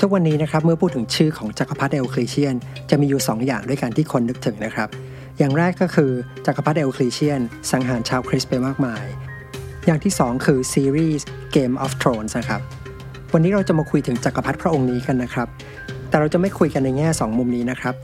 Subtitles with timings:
[0.00, 2.54] ทุกวันนี้นะครับเมื่อพูดถึงชื่อของจักรพรรดิเอลคลีเชียน
[2.90, 4.88] จะมีอยู่ 2 อย่างด้วยกันที่คนนึกถึงนะครับ
[5.38, 6.10] อย่างแรกก็คือ
[6.46, 7.40] จักรพรรดิเอลคลีเชียน
[7.70, 9.04] สังหารชาวคริสต์ไปมากมาย
[9.86, 11.26] อย่างที่ 2 คือซีรีส์
[11.56, 12.60] Game of Thrones นะครับ
[13.32, 15.48] วันนี้เราจะมาคุยถึงจักรพรรดิพระองค์นี้กันนะครับ
[16.08, 17.94] แต่เราจะไม่คุยกันในแง่ 2 มุมนี้นะครับ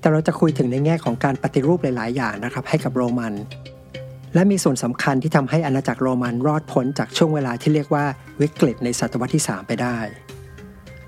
[0.00, 3.34] แต่เราจะคุยถึงในแง่ของการปฏิรูปหลาย ๆ อย่างนะครับให้กับโรมัน
[4.34, 8.04] และมีส่วนสำคัญที่ทำให้อาณาจักรโรมันรอดพ้นจากช่วงเวลาที่เรียกว่า
[8.40, 9.98] วิกฤตในศตวรรษที่ 3 ไปได้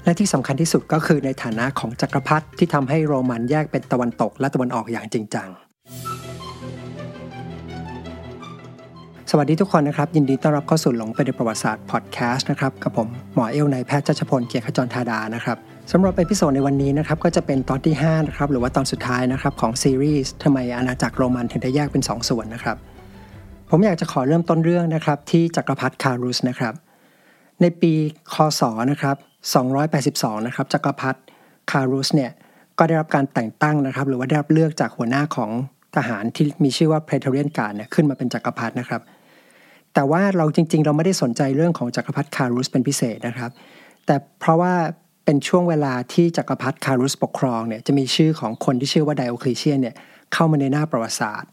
[0.05, 5.49] และที่สำคัญที่สุดก็คือในฐานะของจักรพรรดิที่ทำให้โรมันแยกเป็นตะวันตกและตะวันออกอย่างจริงจัง
[9.31, 15.57] สวัสดีทุกคนนะครับ ยินดีต้อนรับเข้าสู่หลงไปในประวัติศาสตร์พอดแคสต์นะครับกับผมหมอเอลนายแพทย์จัชพลเกียรติขจรธาดานะครับ
[15.93, 22.77] สำหรับ episode ในวันนี้นะครับก็จะเป็นตอนที่5นะครับหรือว่าตอนสุดท้ายนะครับของซีรีส์ทำไมอาณาจักรโรมันถึงได้แยกเป็น 2 ส่วนนะครับ
[23.71, 26.75] ผมอยากจะขอเริ่มต้นเรื่องนะครับที่จักรพรรดิคารุสนะครับ
[27.61, 27.93] ในปี
[28.33, 31.21] คศนะครับ 282 นะครับจักรพรรดิ
[31.71, 32.31] คารุสเนี่ย
[32.79, 35.51] ก็ได้รับการแต่งตั้งนะครับ หรือว่าได้รับเลือกจากหัวหน้าของ
[35.97, 39.03] ทหารที่มีชื่อว่าเพเทเรียนการเนี่ยขึ้นมาเป็นจักรพรรดินะครับ
[39.95, 43.51] แต่ว่าเราจริง ๆ เราไม่ได้สนใจเรื่องของจักรพรรดิคารุสเป็นพิเศษนะครับ
[44.07, 44.75] แต่เพราะว่า
[45.25, 49.95] เป็นช่วงเวลาที่จักรพรรดิคารุสปกครองเนี่ยจะมีชื่อของคนที่ชื่อว่าไดโอคลีเชียนเนี่ย
[50.33, 51.51] เข้ามาในหน้าประวัติศาสตร์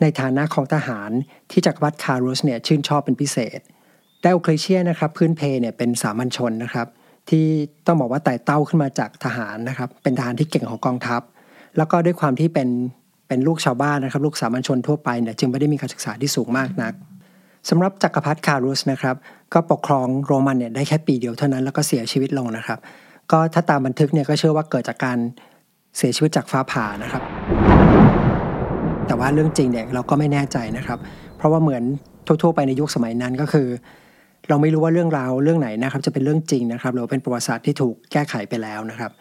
[0.00, 1.10] ในฐานะของทหาร
[1.50, 3.60] ที่จักรพรรดิคารุสเนี่ยชื่นชอบเป็นพิเศษ
[4.22, 6.86] ไดโอคลีเชียนนะครับพื้นเพเนี่ยเป็นสามัญชนนะครับ
[7.30, 7.46] ที่
[7.86, 11.22] ต้องบอกว่าไต่เต้าขึ้นมาจากทหารนะครับ เป็นทหารที่เก่งของกองทัพ
[11.76, 12.68] แล้วก็ด้วยความที่เป็น
[13.28, 16.92] เป็นลูกชาวบ้านนะครับ ลูกสามัญชนทั่วไปเนี่ยจึงไม่ได้มีการศึกษาที่สูงมากนัก
[17.68, 19.16] สำหรับจักรพรรดิคารุสนะครับ
[19.54, 22.78] ก็ปกครองโรมันเนี่ยได้แค่ปีเดียวเท่านั้นแล้วก็เสียชีวิตลงนะครับ
[23.32, 25.18] ก็ถ้าตามบันทึกเนี่ยก็เชื่อว่าเกิดจากการ
[25.96, 27.22] เสียชีวิตจากฟ้าผ่านะครับ
[29.06, 30.98] แต่ว่าเรื่องจริงเนี่ยเราก็ไม่แน่ใจนะครับ
[31.36, 31.82] เพราะว่าเหมือน
[32.26, 33.68] ทั่วๆไปในยุคสมัยนั้นก็คือ
[34.48, 39.12] เราไม่รู้ว่าเรื่องราวเรื่องไหนนะครับ จะเป็นเรื่องจริงนะครับหรือเป็นประวัติศาสตร์ที่ถูกแก้ไขไปแล้วนะครับ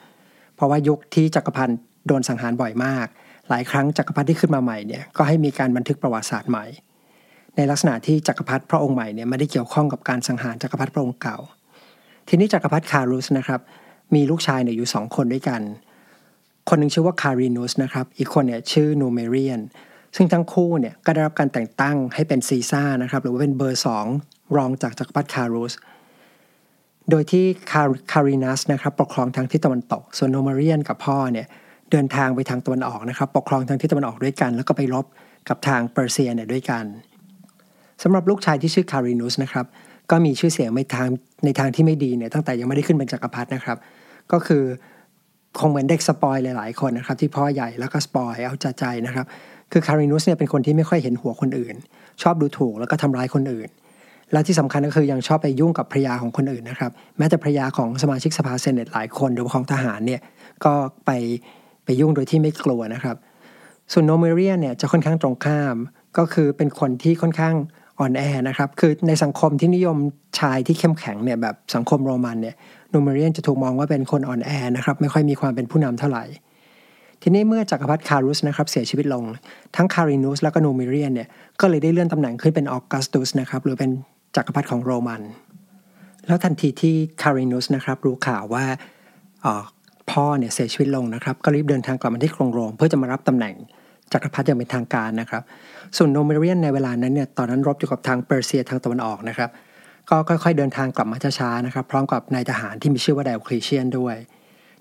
[0.56, 3.08] เพราะว่ายุคที่จักรพันธ์โดนสังหารบ่อยมาก
[3.50, 6.66] หลายครั้งจักรพรรดิที่ขึ้นมาใหม่เนี่ยก็ให้มีการบันทึกประวัติศาสตร์ใหม่
[7.56, 11.38] ในลักษณะที่จักรพรรดิพระองค์ใหม่เนี่ยไม่ได้เกี่ยวข้องกับการสังหารจักรพรรดิพระองค์เก่า
[12.28, 13.62] ทีนี้จักรพรรดิคารุสนะครับ
[14.16, 15.62] มีลูกชายเนี่ยอยู่สองคนด้วยกัน
[16.70, 19.60] คนหนึ่งชื่อว่าคารินุสนะครับอีกคนเนี่ยชื่อนูเมเรียน
[20.16, 24.06] ซึ่งทั้งคู่เนี่ยก็ได้รับการแต่งตั้งให้เป็นซีซ่านะครับหรือว่าเป็นเบอร์สอง
[24.58, 25.74] รองจากจักรพรรดิคารุส
[27.10, 27.46] โดยที่
[28.12, 31.48] คารินัสนะครับปกครองทางทิศตะวันตก ส่วนนูเมเรียนกับพ่อเนี่ย
[31.92, 35.06] เดินทางไปทางตะวันออกนะครับ ปกครองทางทิศตะวันออกด้วยกัน แล้วก็ไปรบ
[35.50, 36.86] กับทางเปอร์เซียเนี่ยด้วยกัน
[38.04, 39.66] สำหรับลูกชายที่ชื่อคารินุสนะครับ
[40.12, 41.10] ก็มีชื่อเสียงในทาง
[41.46, 43.78] ในทางที่ไม่ดีเนี่ยตั้งแต่ยังไม่ได้ขึ้นเป็นจักรพรรดินะครับ
[44.32, 44.64] ก็คือ
[45.60, 49.26] คงเหมือนเด็ก spoil หลายๆคนนะครับที่พ่อใหญ่แล้วก็ spoil เอาใจใจนะครับ
[49.72, 51.76] คือคารินุสเนี่ยเป็นคนที่ไม่ค่อยเห็นหัวคนอื่น
[52.22, 53.70] ชอบดูถูกแล้วก็ทำร้ายคนอื่น
[54.32, 60.22] และที่สำคัญก็คือยังชอบไปยุ่งกับภรรยาของคนอื่นนะครับ แม้แต่ภรรยาของสมาชิกสภา Senate หลายคนหรือของทหารเนี่ย
[60.66, 60.74] ก็
[61.06, 61.12] ไป
[61.86, 63.16] ไปยุ่งโดยที่ไม่กลัวนะครับ
[63.92, 65.76] ส่วนโนเมเรียนเนี่ยจะค่อนข้างตรงข้าม
[66.18, 67.56] ก็คือเป็นคนที่ค่อนข้าง
[68.00, 69.98] อ่อนแอนะครับ คือในสังคมที่นิยม
[70.40, 72.56] ชายที่เข้มแข็งเนี่ยแบบสังคมโรมันเนี่ย
[72.92, 76.26] โนเมเรียนจะถูกมองว่าเป็นคนอ่อนแอนะครับ ไม่ค่อยมีความเป็นผู้นำเท่าไหร่
[77.22, 79.24] ทีนี้เมื่อจักรพรรดิคารุสนะครับเสียชีวิตลง
[79.76, 81.28] ทั้งคารินุสและก็โนเมเรียนเนี่ย
[81.62, 83.92] ก็เลยได้เลื่อนตำแหน่งขึ้นเป็นออกัสตุสนะครับหรือเป็น
[84.36, 85.22] จักรพรรดิของโรมัน
[86.28, 88.66] แล้วทันทีที่คารินุสนะครับรู้ข่าวว่า
[90.12, 93.56] พ่อเนี่ยเสียชีวิตลงนะครับ ก็รีบเดินทางกลับมาที่กรุงโรม เพื่อจะมารับตำแหน่ง
[94.14, 95.44] จักรพรรดิอย่างเป็นทางการนะครับ
[95.98, 99.50] ส่วนโนเมเรียนในเวลานั้นเนี่ยตอนนั้นรบอยู่กับทางเปอร์เซียทางตะวันออกนะครับ
[100.10, 104.16] ก็ค่อยๆเดินทางกลับมาช้าๆนะครับ พร้อมกับนายทหารที่มีชื่อว่าไดโอคลีเชียนด้วย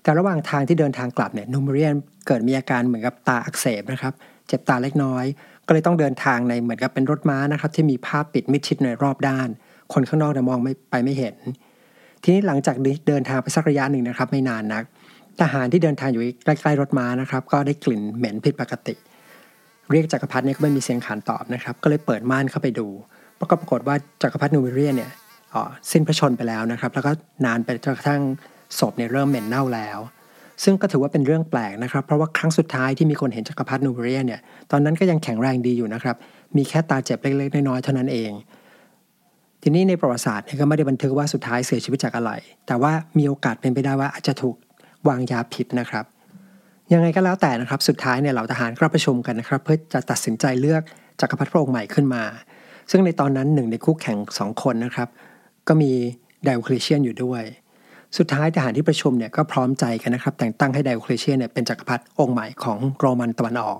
[0.03, 1.93] แต่ระหว่างทางที่เดินทางกลับเนี่ยโนเมเรียน
[2.27, 4.13] เกิดมีอาการเหมือนกับตาอักเสบนะครับ
[4.47, 5.25] เจ็บตาเล็กน้อย
[5.71, 9.47] ก็เลยต้องเดินทางในเหมือนกับเป็นรถม้านะครับ ที่มีผ้าปิดมิดชิดในรอบด้าน
[9.93, 11.35] คนข้างนอกเนี่ยมองไม่ไปไม่เห็น
[12.23, 12.75] ทีนี้หลังจาก
[13.07, 14.83] เดินทางไปสักระยะหนึ่งนะครับ ไม่นานนัก
[15.41, 18.95] ทหารที่เดินทางอยู่ใกล้ๆรถม้านะครับ ก็ได้กลิ่นเหม็นผิดปกติ
[19.91, 22.87] เรียกจักรพรรดิเนี่ยก็ไม่มีเสียงขานตอบนะครับ ก็เลยเปิดม่านเข้าไปดู
[23.39, 25.11] ปรากฏปรากฏว่าจักรพรรดินูเวเรียเนี่ย
[25.91, 27.11] สิ้นพระชนไปแล้วนะครับ แล้วก็
[27.45, 28.21] นานไปจนกระทั่ง
[28.79, 29.99] ศพเนี่ยเริ่มเหม็นเน่าแล้ว
[30.63, 34.39] ซึ่งก็ถือว่าเป็นเรื่องแปลกนะครับ เพราะว่าครั้งสุดท้ายที่มีคนเห็นจักรพรรดินูเวเรียเนี่ย
[34.71, 36.15] ตอนนั้นก็ยังแข็งแรงดีอยู่นะครับ
[36.57, 38.31] มีแค่ตาเจ็บเล็กๆ น้อยๆเท่านั้นเอง
[39.61, 42.31] ทีนี้ในประวัติศาสตร์ก็ไม่ได้บันทึกว่าสุดท้ายเสียชีวิตจากอะไร
[42.67, 44.55] แต่ว่ามีโอกาสเป็นไปได้ว่าอาจจะถูก
[45.07, 46.05] วางยาผิดนะครับ
[46.93, 50.81] ยังไงก็แล้วแต่นะครับสุดท้ายเนี่ยเหล่าทหารก็ประชุมกันนะครับ เพื่อจะตัดสินใจเลือก
[51.21, 52.23] จักรพรรดิพระองค์ใหม่ขึ้นมา
[52.91, 55.07] ซึ่งในตอนนั้นหนึ่งในคู่แข่งสองคนนะครับ
[55.67, 55.91] ก็มี
[56.43, 57.43] ไดโอคลีเชียนอยู่ด้วย
[58.17, 63.79] สุดท้ายทหารที่ประชุมเนี่ยก็พร้อมใจกันนะครับ แต่งตั้งให้ไดโอคลีเชียนเนี่ยเป็นจักรพรรดิองค์ใหม่ของโรมันตะวันออก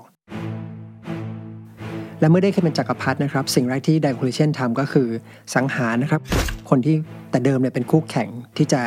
[2.19, 5.07] และเมื่อได้ขึ้นเป็นจกักรพรรดินะครับ สิ่งแรกที่ไดโคลเชนทำก็คือ
[5.55, 6.21] สังหารนะครับ
[6.69, 6.95] คนที่
[7.31, 8.81] แต่เดิมเนี่ยเป็นคู่แข่งที่จะ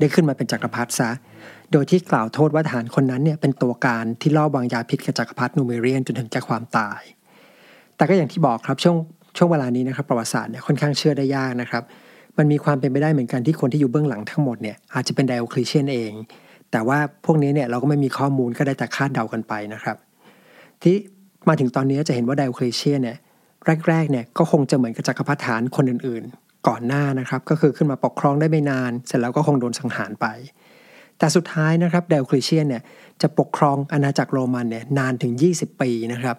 [0.00, 1.10] ได้ขึ้นมาเป็นจักรพรรดิซะ
[1.72, 7.00] โดยที่กล่าวโทษว่าทหารคนนั้นเนี่ยเป็นตัวการที่ล่อวางยาพิษกับจักรพรรดินูเมเรียนจนถึงแก่ความตาย
[7.96, 8.96] แต่ก็อย่างที่บอกครับช่วง
[9.36, 11.82] ช่วงเวลานี้นะครับประวัติศาสตร์เนี่ยค่อนข้างเชื่อได้ยากนะครับ
[12.38, 16.12] มันมีความเป็นไปได้เหมือนกันที่คนที่อยู่เบื้องหลังทั้งหมดเนี่ยอาจจะเป็นไดโอคลิเชียนเอง
[16.72, 19.96] แต่ว่าพวกนี้เนี่ยเราก็ไม่มีข้อมูลก็ได้แต่คาดเดากันไปนะครับ
[20.82, 20.94] ที่
[21.48, 23.18] มาถึงตอนนี้จะเห็นว่าไดโอคลิเชียนเนี่ย
[23.88, 30.26] แรกๆเนี่ยก็คงจะเหมือนกับจักรพรรดิฐานคนอื่นๆ ก่อนหน้านะครับ ก็คือขึ้นมาปกครองได้ไม่นาน เสร็จแล้วก็คงโดนสังหารไป
[31.18, 32.82] แต่สุดท้ายนะครับไดโอคลิเชียนเนี่ย
[33.22, 36.36] จะปกครองอาณาจักรโรมันเนี่ยนานถึง 20 ปีนะครับ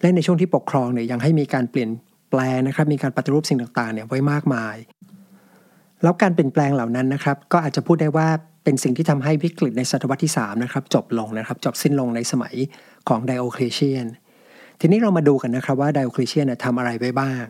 [0.00, 1.90] และในช่วงที่ปกครองเนี่ยยังให้มีการเปลี่ยน
[2.30, 4.76] แปลงนะครับมีการปฏิรูปสิ่งต่างๆเนี่ยไว้มากมาย
[6.02, 8.28] แล้วการเปลี่ยนแปลงเหล่านั้นนะครับ ก็อาจจะพูดได้ว่า
[8.64, 12.54] เป็นสิ่งที่ทำให้วิกฤตในศตวรรษที่3นะครับจบลงนะครับ จบสิ้นลงในสมัย
[13.08, 14.06] ของไดโอคลิเชียน
[14.80, 17.42] ทีนี้เรามาดูกันนะครับว่าไดโอคลิเชียนทำอะไรไว้บ้าง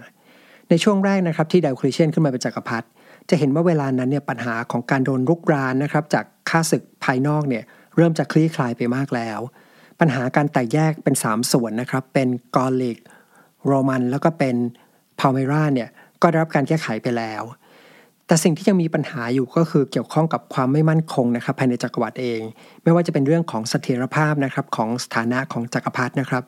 [0.71, 2.87] ในช่วงแรกนะครับที่ไดโอคลิเชียนขึ้นมาเป็นจักรพรรดิ
[3.31, 7.65] จะเห็นว่าเวลานั้นเนี่ยปัญหาของการโดนรุกรานนะครับจากข้าศึกภายนอกเนี่ย
[7.97, 9.39] เริ่มจะคลี่คลายไปมากแล้ว
[10.01, 12.99] ปัญหาการแตกแยกเป็น 3 ส่วนนะครับเป็นกอลิก
[13.67, 14.57] โรมันแล้วก็เป็น
[15.21, 15.89] พาเมราเนี่ย
[16.23, 17.43] ก็ได้รับการแก้ไขไปแล้ว
[18.27, 22.41] แต่สิ่งที่ยังมีปัญหาอยู่ก็คือเกี่ยวข้องกับความไม่มั่นคงนะครับภายในจักรวรรดิเอง
[22.83, 26.43] ไม่ว่าจะเป็นเรื่องของเสถียรภาพนะครับของสถานะของจักรพรรดินะครับ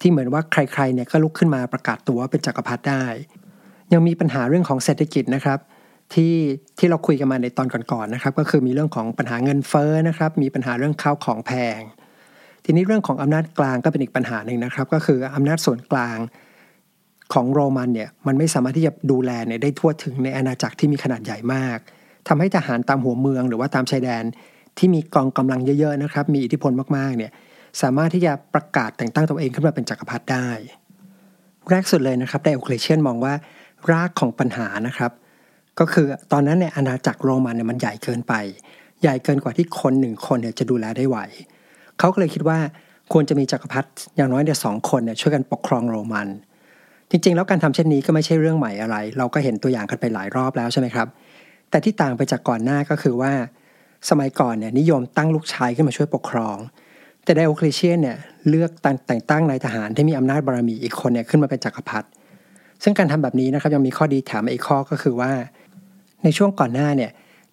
[0.00, 3.04] ที่เหมือนว่าใครๆเนี่ยก็ลุกขึ้นมาประกาศตัวว่าเป็นจักรพรรดิได้
[3.92, 5.58] ยังมีปัญหาเรื่องของเศรษฐกิจนะครับ
[6.14, 6.34] ที่
[6.78, 11.80] ที่เราคุยกันมาในตอนก่อนๆนะครับ ก็คือมีเรื่องของปัญหาเงินเฟ้อนะครับ มีปัญหาเรื่องข้าวของแพง
[12.64, 16.18] ทีนี้เรื่องของอำนาจกลางก็เป็นอีกปัญหาหนึ่งนะครับ ก็คืออำนาจส่วนกลาง
[17.32, 21.78] ของโรมันเนี่ยมันไม่สามารถที่จะดูแลเนี่ยได้ทั่วถึงในอาณาจักรที่มีขนาดใหญ่มาก
[22.28, 24.24] ทำให้ทหารตามหัวเมืองหรือว่าตามชายแดน
[24.78, 27.32] ที่มีกองกำลังเยอะๆนะครับ มีอิทธิพลมากๆเนี่ย
[27.82, 30.48] สามารถที่จะประกาศแต่งตั้งตัวเองขึ้นมาเป็นจกักรพรรดิได้
[31.70, 33.34] แรกสุดเลยนะครับไดโอเคลเชียนมองว่า
[33.90, 35.12] รากของปัญหานะครับ
[35.78, 38.34] ก็คือตอนนั้นเนี่ยอาณาจักรโรมันเนี่ยมันใหญ่เกินไป
[39.02, 41.18] ใหญ่เกินกว่าที่คนหนึ่งคนเนี่ยจะดูแลได้ไหว
[41.98, 42.58] เขาก็เลยคิดว่า
[43.12, 46.28] ควรจะมีจกักรพรรดิอย่างน้อยเนี่ยสองคนเนี่ยช่วยกันปกครองโรมัน
[47.16, 51.06] จริง ๆ แล้วการทำเช่นนี้ก็ไม่ใช่เรื่องใหม่อะไร เราก็เห็นตัวอย่างกันไปหลายรอบแล้วใช่ไหมครับ
[51.70, 53.32] แต่ที่ต่างไปจากก่อนหน้าก็คือว่า
[54.10, 56.56] สมัยก่อนเนี่ยนิยมตั้งลูกชายขึ้นมาช่วยปกครอง
[57.24, 58.16] แต่ไดโอคลิเชียนเนี่ย
[58.48, 58.70] เลือก
[59.06, 62.06] แต่งตั้งนายทหารที่มีอำนาจบารมีอีกคนเนี่ยขึ้นมาเป็นจกักรพรรดิ
[62.82, 65.30] ซึ่งการทำแบบนี้นะครับยังมีข้อดีแถมอีกข้อก็คือว่า
[66.24, 67.10] ในช่วงก่อนหน้าเนี่ย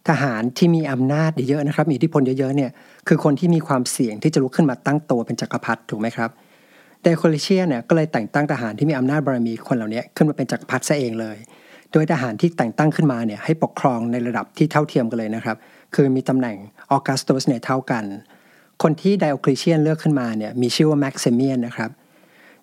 [0.09, 2.71] ทหารที่มีอำนาจเยอะนะครับมีอิทธิพลเยอะๆเนี่ย
[3.07, 6.29] คือคนที่มีความเสี่ยงที่จะลุกขึ้นมาตั้งตัวเป็นจกักรพรรดิถูกไหมครับ
[7.01, 11.37] ไดโอคลิเชียเนี่ยก็เลยแต่งตั้งทหารที่มีอำนาจบารมีคนเหล่านี้ขึ้นมาเป็นจักรพรรดิซะเองเลย
[11.91, 15.57] โดยทหารที่แต่งตั้งขึ้นมาเนี่ยให้ปกครองในระดับที่เท่าเทียมกันเลยนะครับ
[15.95, 16.57] คือมีตำแหน่ง
[16.91, 18.03] ออกัสตุสเนี่ยเท่ากัน
[18.83, 21.89] คนที่ไดโอคลิเชียนเลือกขึ้นมาเนี่ยมีชื่อว่าแม็กซิเมียนนะครับ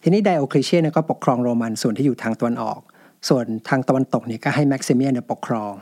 [0.03, 2.81] ทีนี้ไดโอคลิเชียนก็ปกครองโรมันส่วนที่อยู่ทางตะวันออก
[3.29, 5.73] ส่วนทางตะวันตกเนี่ยก็ให้แม็กซิเมียนปกครอง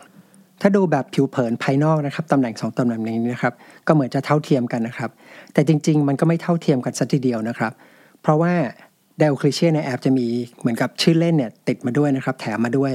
[0.61, 3.55] ถ้าดูแบบผิวเผินภายนอกนะครับตำแหน่งสองตำแหน่งนี้นะครับ
[3.87, 5.11] ก็เหมือนจะเท่าเทียมกันนะครับ
[5.53, 7.73] แต่จริง ๆ มันก็ไม่เท่าเทียมกันสักทีเดียวนะครับ
[8.27, 8.55] เพราะว่า
[9.19, 10.27] ไดโอคลิเชียนเนี่ยก็จะมี
[10.61, 12.93] เหมือนกับชื่อเล่นเนี่ยติดมาด้วยนะครับ แถมมาด้วย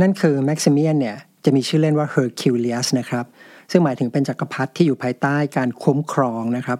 [0.00, 3.24] นั่นคือแม็กซิเมียนเนี่ยจะมีชื่อเล่นว่าเฮอร์คิวเลียสนะครับ
[3.70, 6.78] ซึ่งหมายถึงเป็นจักรพรรดิที่อยู่ภายใต้การคุ้มครองนะครับ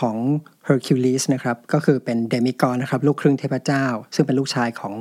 [0.00, 0.16] ของ
[0.64, 3.84] เฮอร์คิวลิสนะครับก็คือเป็น demigod นะครับลูกครึ่งเทพเจ้า
[4.14, 4.94] ซึ่งเป็นลูกชายของ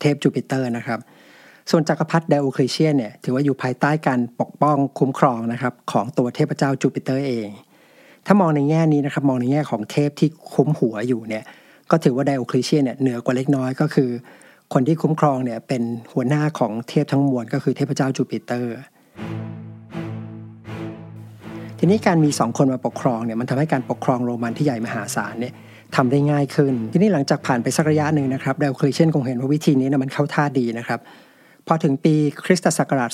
[0.00, 1.00] เทพจูปิเตอร์นะครับ
[1.70, 7.48] ส่วนจักรพรรดิไดโอคลิเชียนเนี่ยถือว่าอยู่ภายใต้การปกป้องคุ้มครองนะครับของตัวเทพเจ้าจูปิเตอร์เอง
[8.26, 11.44] ถ้ามองในแง่นี้นะครับมองในแง่ของเทพที่คุ้มหัวอยู่เนี่ย
[11.90, 14.10] ก็ถือว่าไดโอคลิเชียนเนี่ยเหนือกว่าเล็กน้อยก็คือ
[14.72, 18.74] คนที่คุ้มครองเนี่ยเป็นหัวหน้าของเทพทั้งมวลก็คือเทพเจ้าจูปิเตอร์
[21.78, 25.54] ทีนี้การมีสองคนมาปกครองเนี่ยมันทำให้การปกครองโรมันที่ใหญ่มหาศาลเนี่ย
[25.96, 31.00] ทำได้ง่ายขึ้น ทีนี้หลังจากผ่านไปสักระยะหนึ่งนะครับเดลคลิเชนคงเห็นว่าวิธีนี้นะมันเข้าท่าดีนะครับ
[31.66, 32.14] พอถึงปี
[32.44, 33.10] คริสตศักราช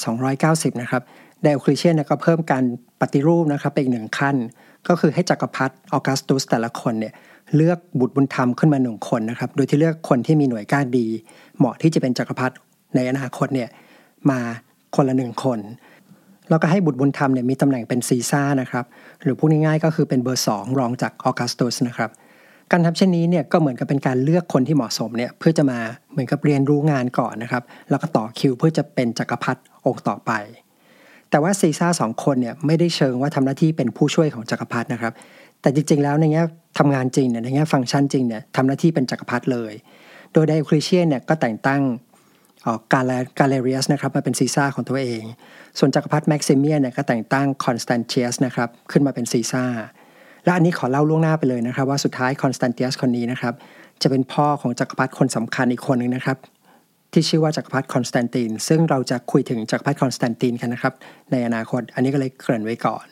[0.75, 1.03] 290 นะครับ
[1.43, 2.65] เดลคลิเชนก็เพิ่มการ
[3.01, 4.37] ปฏิรูปนะครับไปอีกหนึ่งขั้น
[4.89, 7.13] ก็คือให้จักรพรรดิออกัสตุสแต่ละคนเนี่ย
[7.57, 11.07] เลือกบุตรบุญธรรมขึ้นมาหนึ่งคนนะครับ โดยที่เลือกคนที่มีหน่วยก้านดี
[11.59, 12.55] เหมาะที่จะเป็นจักรพรรดิ
[12.95, 13.69] ในอนาคตเนี่ย
[14.31, 14.41] มา
[14.97, 15.59] คนละหนึ่งคน
[16.51, 18.85] แล้วก็ให้บุตรบุญธรรมเนี่ยมีตำแหน่งเป็นซีซ่านะครับ
[19.23, 22.11] หรือพูดง่ายๆก็คือเป็นเบอร์สองรองจากออกัสตุสนะครับ
[22.73, 25.79] การทำเช่นนี้เนี่ยก็เหมือนกับเป็นการเลือกคนที่เหมาะสมเนี่ยเพื่อจะมา
[26.13, 30.33] เหมือนกับเรียนรู้งานก่อนนะครับ แล้วก็ต่อคิวเพื่อจะเป็นจักรพรรดิองค์ต่อไป
[31.31, 35.13] แต่ว่าซีซ่าสองคนเนี่ยไม่ได้เชิงว่าทำหน้าที่เป็นผู้ช่วยของจักรพรรดินะครับ
[35.61, 36.43] แต่จริงๆแล้วในแง่
[36.79, 39.73] ทำงานจริงเนี่ยในแง่ฟังก์ชันจริงเนี่ยทำหน้าที่เป็นจักรพรรดิเลย
[40.33, 41.83] โดยไดโอคลิเชียนเนี่ยก็แต่งตั้ง
[42.93, 45.23] กาลกาเลเรียสนะครับมาเป็นซีซ่าของตัวเอง
[45.79, 49.65] ส่วนจักรพรรดิแม็กซิเมียนเนี่ยก็แต่งตั้งคอนสแตนเทียสนะครับขึ้นมาเป็นซีซ่า
[50.45, 53.55] และอันนี้ขอเล่าล่วงหน้าไปเลยนะครับ ว่าสุดท้ายคอนสแตนเทียสคนนี้นะครับ
[54.03, 56.37] จะเป็นพ่อของจักรพรรดิคนสำคัญอีกคนหนึ่งนะครับ
[57.13, 60.95] ที่ชื่อว่าจักรพรรดิคอนสแตนติน ซึ่งเราจะคุยถึงจักรพรรดิคอนสแตนตินกันนะครับ
[61.33, 63.05] ในอนาคต อันนี้ก็เลยเกริ่นไว้ก่อน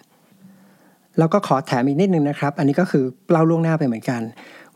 [1.19, 4.23] แล้วก็ขอแถมอีกนิดนึงนะครับ อันนี้ก็คือเล่าล่วงหน้าไปเหมือนกัน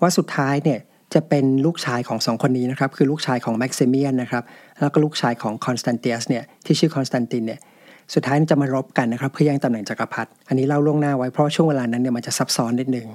[0.01, 0.79] ว่าสุดท้ายเนี่ย
[1.15, 4.43] จะเป็นลูกชายของสองคนนี้นะครับ คือลูกชายของแม็กซิเมียนนะครับ
[4.81, 7.61] แล้วก็ลูกชายของคอนสแตนเตียสเนี่ยที่ชื่อคอนสแตนตินเนี่ย
[8.15, 13.07] สุดท้ายจะมารบกันนะครับ เพื่อแย่งตำแหน่งจักรพรรดิอันนี้เล่าล่วงหน้าไว้เพราะช่วงเวลานั้นเนี่ยมันจะซับซ้อนนิดนึง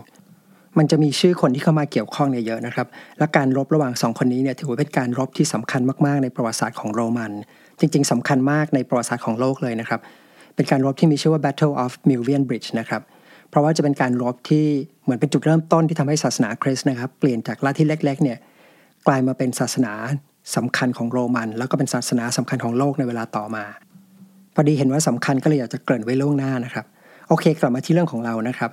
[0.78, 2.88] มันจะมีชื่อคนที่เข้ามาเกี่ยวข้องเนี่ยเยอะนะครับ
[3.20, 7.32] และการรบระหว่างสองคนนี้เนี่ยถือว่าเป็นการรบที่สำคัญมากๆ ในประวัติศาสตร์ของโรมัน
[7.80, 10.00] จริง ๆสำคัญมากในประวัติศาสตร์ของโลกเลยนะครับ
[10.56, 13.02] เป็นการรบที่มีชื่อว่า Battle of Milvian Bridge นะครับ
[13.50, 14.66] เพราะว่าจะเป็นการรบที่
[15.04, 18.38] เหมือนเป็นจุดเริ่มต้นที่ทำให้ศาสนาคริสต์นะครับ เปลี่ยนจากลัทธิเล็กๆเนี่ย
[19.08, 19.94] กลายมาเป็นศาสนา
[20.56, 23.66] สำคัญของโรมัน แล้วก็เป็นศาสนาสำคัญของโลกในเวลาต่อมา
[24.56, 26.86] พอดีเห็นว่าสำคัญก็เลยอยากจะเกริ่นไว้ล่วงหน้านะครับ
[27.30, 28.72] โอเค กลับมาที่เรื่องของเรานะครับ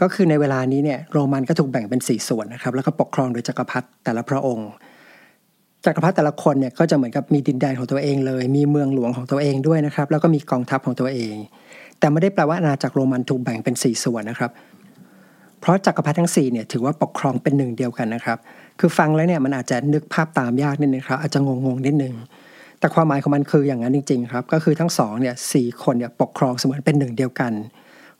[0.00, 4.68] ก็คือในเวลานี้เนี่ยโรมันก็ถูกแบ่งเป็น 4 ส่วนนะครับ แล้วก็ปกครองโดยจักรพรรดิแต่ละพระองค์
[5.84, 11.34] จักรพรรดิแต่ละคนเนี่ยก็จะเหมือนกับมีดินแดนของตัวเองเลย มีเมืองหลวงของตัวเองด้วยนะครับ แล้วก็มีกองทัพของตัวเอง
[11.98, 14.50] แต่ไม่ได้แปลว่าอาณาจักรโรมันถูกแบ่งเป็น 4 ส่วนนะครับ
[15.60, 18.38] เพราะจักรพรรดิทั้ง4เนี่ยถือว่าปกครองเป็นหนึ่งเดียวกันนะครับ
[18.80, 22.14] คือฟังแล้วเนี่ยมันอาจจะนึกภาพตามยากนิดนึงครับอาจจะงงๆนิดนึง
[22.78, 27.52] แต่ความหมายของมันคืออย่างนั้นจริง ๆ ครับ ก็คือทั้งสองเนี่ยสี่คนเนี่ยปกครองเสมือนเป็นหนึ่งเดียวกัน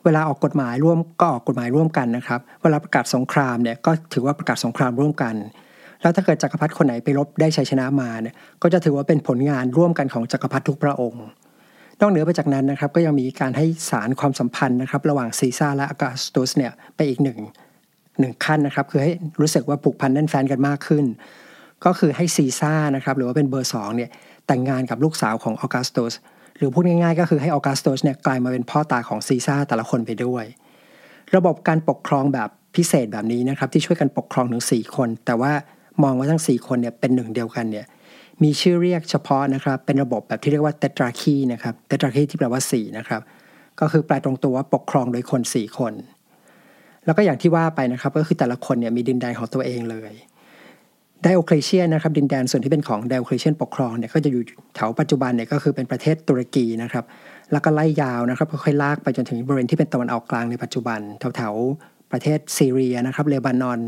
[0.05, 5.35] เวลาออกกฎหมายร่วมก็ออกกฎหมายร่วมกันนะครับ เวลาประกาศสงครามเนี่ยก็ถือว่าประกาศสงครามร่วมกัน
[6.01, 11.25] แล้วถ้าเกิดจักรพรรดิคนไหนไปรบได้ชัยชนะมาเนี่ยก็จะถือว่าเป็นผลงานร่วมกันของจักรพรรดิทุกพระองค์
[11.99, 17.39] นอกเหนือไปจากนั้นนะครับก็ยังมีการให้สารความสัมพันธ์นะครับระหว่างซีซ่าและอากาสตุสเนี่ยไปอีกหนึ่ง
[18.19, 21.05] หนึ่งขั้นนะครับคือให้รู้สึกว่าผูกพันแน่นแฟนกันมากขึ้น
[21.85, 24.09] ก็คือให้ซีซ่านะครับหรือว่าเป็นเบอร์สองเนี่ย
[24.47, 26.13] แต่งงานกับลูกสาวของออกัสตุส
[26.61, 30.45] หรือพูดง่ายๆ ก็คือให้ออกัสตุสเนี่ยกลายมาเป็นพ่อตาของซีซ่าแต่ละคนไปด้วย
[31.35, 35.51] ระบบการปกครองแบบพิเศษแบบนี้นะครับที่ช่วยกันปกครองถึง 4 คน แต่ว่า
[36.03, 37.85] มองว่าทั้ง 4 คนเนี่ยเป็นหนึ่งเดียวกันเนี่ย
[38.43, 43.21] มีชื่อเรียกเฉพาะนะครับเป็นระบบแบบที่เรียกว่าเตตราคีนะครับเตตราคีที่แปลว่า4นะครับ
[43.79, 45.93] ก็คือแปลตรงตัวว่าปกครองโดยคน 4 คน
[47.05, 50.13] แล้วก็อย่างที่ว่าไปนะครับก็คือแต่ละคนเนี่ยมีดินแดนของตัวเองเลย
[51.23, 54.43] ไดโอเคลเชียนนะครับดินแดนส่วนที่เป็นของไดโอเคลเชียนปกครองเนี่ยก็จะอยู่
[54.75, 57.05] แถวปัจจุบันเนี่ยก็คือเป็นประเทศตุรกีนะครับ
[57.51, 60.99] แล้วก็ไล่ยาวนะครับค่อยๆลากไปจนถึงบริเวณที่เป็นตะวันออกกลางในปัจจุบัน
[61.35, 63.79] แถวๆประเทศซีเรียนะครับเลบานอน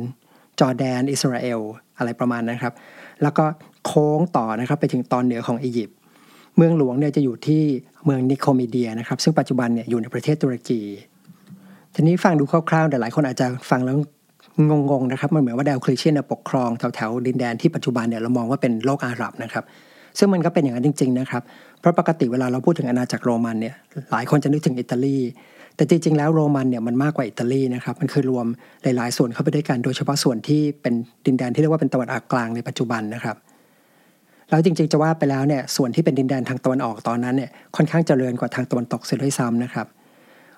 [0.60, 1.60] จอร์แดน อิสราเอล
[1.98, 2.74] อะไรประมาณนะครับ
[3.22, 3.46] แล้วก็
[3.86, 5.98] โค้งต่อนะครับไปถึงตอนเหนือของอียิปต์
[6.58, 7.62] เมืองหลวงเนี่ยจะอยู่ที่
[8.06, 10.82] เมืองนิโคมีเดียนะครับซึ่งปัจจุบันเนี่ยอยู่ในประเทศตุรกี
[11.94, 13.98] ทีนี้ฟังดูคร่าวๆแต่หลายคนอาจจะฟังแล้ว
[14.90, 19.64] งงๆนะครับมันเหมือนว่าดาวคลิเชียนปกครองแถวๆดินแดนที่ปัจจุบันเนี่ยเรามองว่าเป็นโลกอาหรับนะครับ
[20.18, 21.42] ซึ่งมันก็เป็นอย่างนั้นจริง ๆนะครับ
[21.80, 23.76] เพราะปกติเวลาเราพูดถึงอาณาจักรโรมันเนี่ย
[24.12, 25.18] หลายคนจะนึกถึงอิตาลี
[25.76, 28.46] แต่จริง ๆ แล้วโรมันเนี่ยมันมากกว่าอิตาลีนะครับมันคือรวม
[28.84, 30.94] หลายๆ ส่วนเข้าไปด้วยกันโดยเฉพาะส่วนที่เป็น
[31.26, 33.36] ดินแดนที่เรียกว่าเป็นตะวันออกกลางในปัจจุบันนะครับ
[34.50, 39.88] แล้วจริง ๆ จะว่าไปแล้วเนี่ยส่วนที่เป็นดินแดนทางตะวันออกตอนนั้นเนี่ยค่อนข้างเจริญกว่าทางตะวันตกเสียด้วยซ้ำนะครับ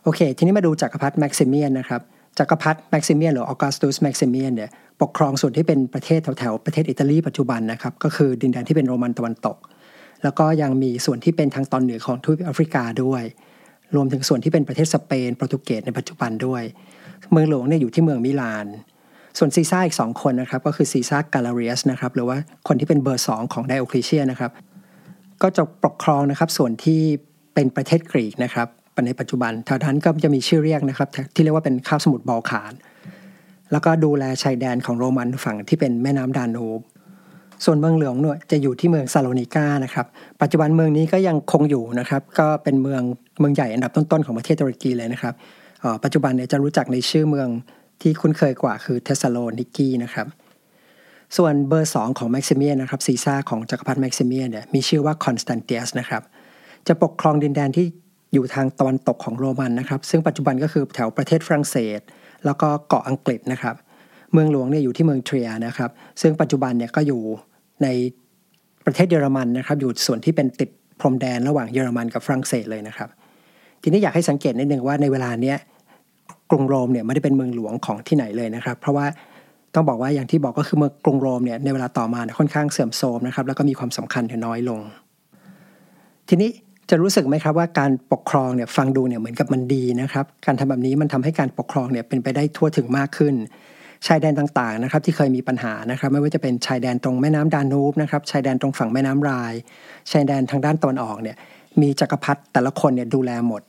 [0.03, 2.01] โอเค ทีนี้มาดูจักรพรรดิแม็กซิเมียนนะครับ
[2.39, 4.69] จักรพรรดิแม็กซิเมียนหรือออกัสตุสแม็กซิเมียนเนี่ย
[5.01, 9.57] ปกครองส่วนที่เป็นประเทศแถวๆประเทศอิตาลีปัจจุบันนะครับก็คือดินแดนที่เป็นโรมันตะวันตก
[10.23, 13.23] แล้วก็ยังมีส่วนที่เป็นทางตอนเหนือของทวีปแอฟริกาด้วย
[13.95, 16.63] รวมถึงส่วนที่เป็นประเทศสเปนโปรตุเกสในปัจจุบันด้วย
[17.31, 18.65] เมืองหลวงเนี่ยอยู่ที่เมืองมิลาน
[19.37, 22.37] ส่วนซีซ่าอีก 2 คนนะครับก็คือซีซ่ากาลาเรียสนะครับหรือว่า
[22.67, 24.51] คนที่เป็นเบอร์ 2 ของไดโอคลิเชียนนะครับ
[25.41, 27.01] ก็จะปกครองนะครับส่วนที่
[27.53, 28.67] เป็นประเทศกรีกนะครับ
[29.07, 32.73] ในปัจจุบันแถวนั้นก็จะมีชื่อเรียกนะครับ ที่เรียกว่าเป็นคาบสมุทรบอลข่าน
[33.71, 36.81] แล้วก็ดูแลชายแดนของโรมันฝั่งที่เป็นแม่น้ำดานูบ
[37.65, 40.05] ส่วนเมืองหลวงเนี่ยจะอยู่ที่เมืองซาโลนิกานะครับ
[40.41, 43.01] ปัจจุบันเมืองนี้ก็ยังคงอยู่นะครับ ก็เป็นเมือง
[43.39, 45.33] เมืองใหญ่อันดับต้นๆของประเทศตุรกีเลยนะครับ
[46.03, 47.49] ปัจจุบันเนี่ยจะรู้จักในชื่อเมือง
[48.01, 50.27] ที่คุ้นเคยกว่าคือเทสซาโลนิกีนะครับ
[51.37, 56.23] ส่วนเบอร์สองของแม็กซิเมียนนะครับซีซ่าของจักรพรรดิแม็กซิเมียนเนี่ยมีชื่อว่าคอนสแตนเตียสนะครับ
[56.87, 57.85] จะปกครองดินแดนที่
[58.35, 61.99] อยู่ทางตะวันตกของโรมันนะครับ ซึ่งปัจจุบันก็คือแถวประเทศฝรั่งเศส
[62.45, 63.75] แล้วก็เกาะอังกฤษนะครับ
[64.33, 65.89] เมืองหลวงเนี่ยอยู่ที่เมืองเทรียนะครับ
[66.21, 67.21] ซึ่งปัจจุบันเนี่ยก็อยู่
[67.83, 67.87] ใน
[68.85, 73.09] ประเทศเยอรมันนะครับ อยู่ส่วนที่เป็นติดพรมแดนระหว่างเยอรมันกับฝรั่งเศสเลยนะครับ
[73.81, 75.57] ทีนี้อยากให้สังเกตนิดนึงว่าในเวลาเนี้ย
[76.51, 79.05] กรุงโรมเนี่ยไม่ได้เป็นเมืองหลวงของที่ไหนเลยนะครับ เพราะว่า
[79.73, 84.79] ต้องบอกว่าอย่างที่บอกก็คือเมืองกรุงโรมเนี่ยในเวลาต่อมาค่อนข้างเสื่อมโทรมนะครับแล้วก็มีความสำคัญน้อยลง
[86.29, 86.49] ทีนี้
[86.89, 93.35] จะรู้สึกไหมครับว่าการปกครองเนี่ยฟังดูเนี่ยเหมือนกับมันดีนะครับ การทำแบบนี้มันทำให้การปกครองเนี่ยเป็นไปได้ทั่วถึงมากขึ้น
[94.07, 99.53] ชายแดนต่างๆนะครับ ที่เคยมีปัญหานะครับ ไม่ว่าจะเป็นชายแดนตรงแม่น้ำดานูบนะครับชายแดนตรงฝั่งแม่น้ำราย
[100.11, 101.37] ชายแดนทางด้านตะวันออกเนี่ย
[101.81, 103.61] มีจักรพรรดิแต่ละคนเนี่ยดูแลหมด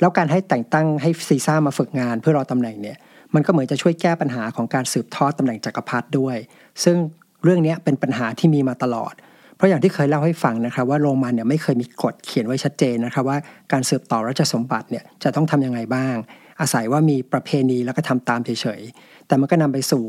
[0.00, 2.96] แล้วการให้แต่งตั้งให้ซีซ่ามาฝึกงานเพื่อรอตำแหน่งเนี่ย
[3.34, 6.36] มันก็เหมือนจะช่วยแก้ปัญหาของการสืบทอดตำแหน่งจักรพรรดิด้วย
[6.84, 6.96] ซึ่ง
[7.44, 13.38] เรื่องนี้เป็นปัญหาที่มีมาตลอดเพราะอย่างที่เคยเล่าให้ฟังนะครับว่าโรมันเนี่ยไม่เคยมีกฎเขียนไว้ชัดเจนนะครับว่า
[13.72, 16.14] การสืบต่อราชสมบัติเนี่ยจะต้องทํำยังไงบ้าง
[16.60, 20.04] อาศัยว่ามีประเพณีแล้วก็ทำตามเฉยๆ แต่มันก็นำไปสู่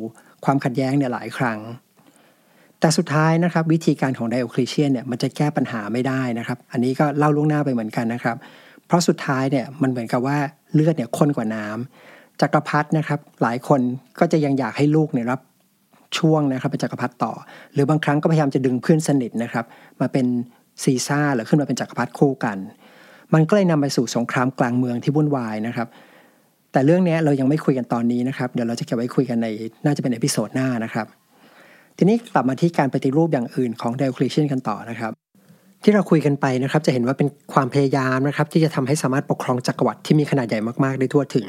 [0.46, 1.60] ความขัดแย้งเนี่ยหลายครั้ง
[2.80, 8.38] แต่สุดท้ายนะครับวิธีการของไดโอคลีเชียนเนี่ยมันจะแก้ปัญหาไม่ได้นะครับ อันนี้ก็เล่าล่วงหน้าไปเหมือนกันนะครับ
[8.88, 10.38] เพราะสุดท้ายเนี่ยมันเหมือนกับว่า
[10.74, 13.82] เลือดเนี่ยข้นกว่าน้ำจักรพรรดินะครับหลายคน
[14.20, 15.40] ก็จะยังอยากให้ลูกเนี่ยรับ
[16.18, 17.34] ช่วงนะครับเป็นจักรพรรดิต่อ
[17.74, 19.66] หรือบางครั้งก็พยายามจะดึงเพื่อนสนิทนะครับ
[20.02, 20.26] มาเป็น
[20.84, 22.58] ซีซ่าหรือขึ้นมาเป็นจักรพรรดิคู่กัน
[23.34, 25.88] มันก็เลยนำไปสู่สงครามกลางเมืองที่วุ่นวายนะครับ
[26.72, 29.48] แต่เรื่องนี้เรายังไม่คุยกันตอนนี้นะครับ เดี๋ยวเราจะเก็บไว้คุยกันใน
[29.86, 31.08] น่าจะเป็น episode หน้านะครับ
[31.98, 35.12] ทีนี้กลับมาที่การปฏิรูปอย่างอื่นของไดโอคลิเชียนกันต่อนะครับ
[35.84, 41.48] ที่เราคุยกันไปนะครับจะเห็นว่าเป็นความพยายามนะครับที่จะทำให้สามารถปกครองจักรวรรดิที่มีขนาดใหญ่มากๆได้ทั่วถึง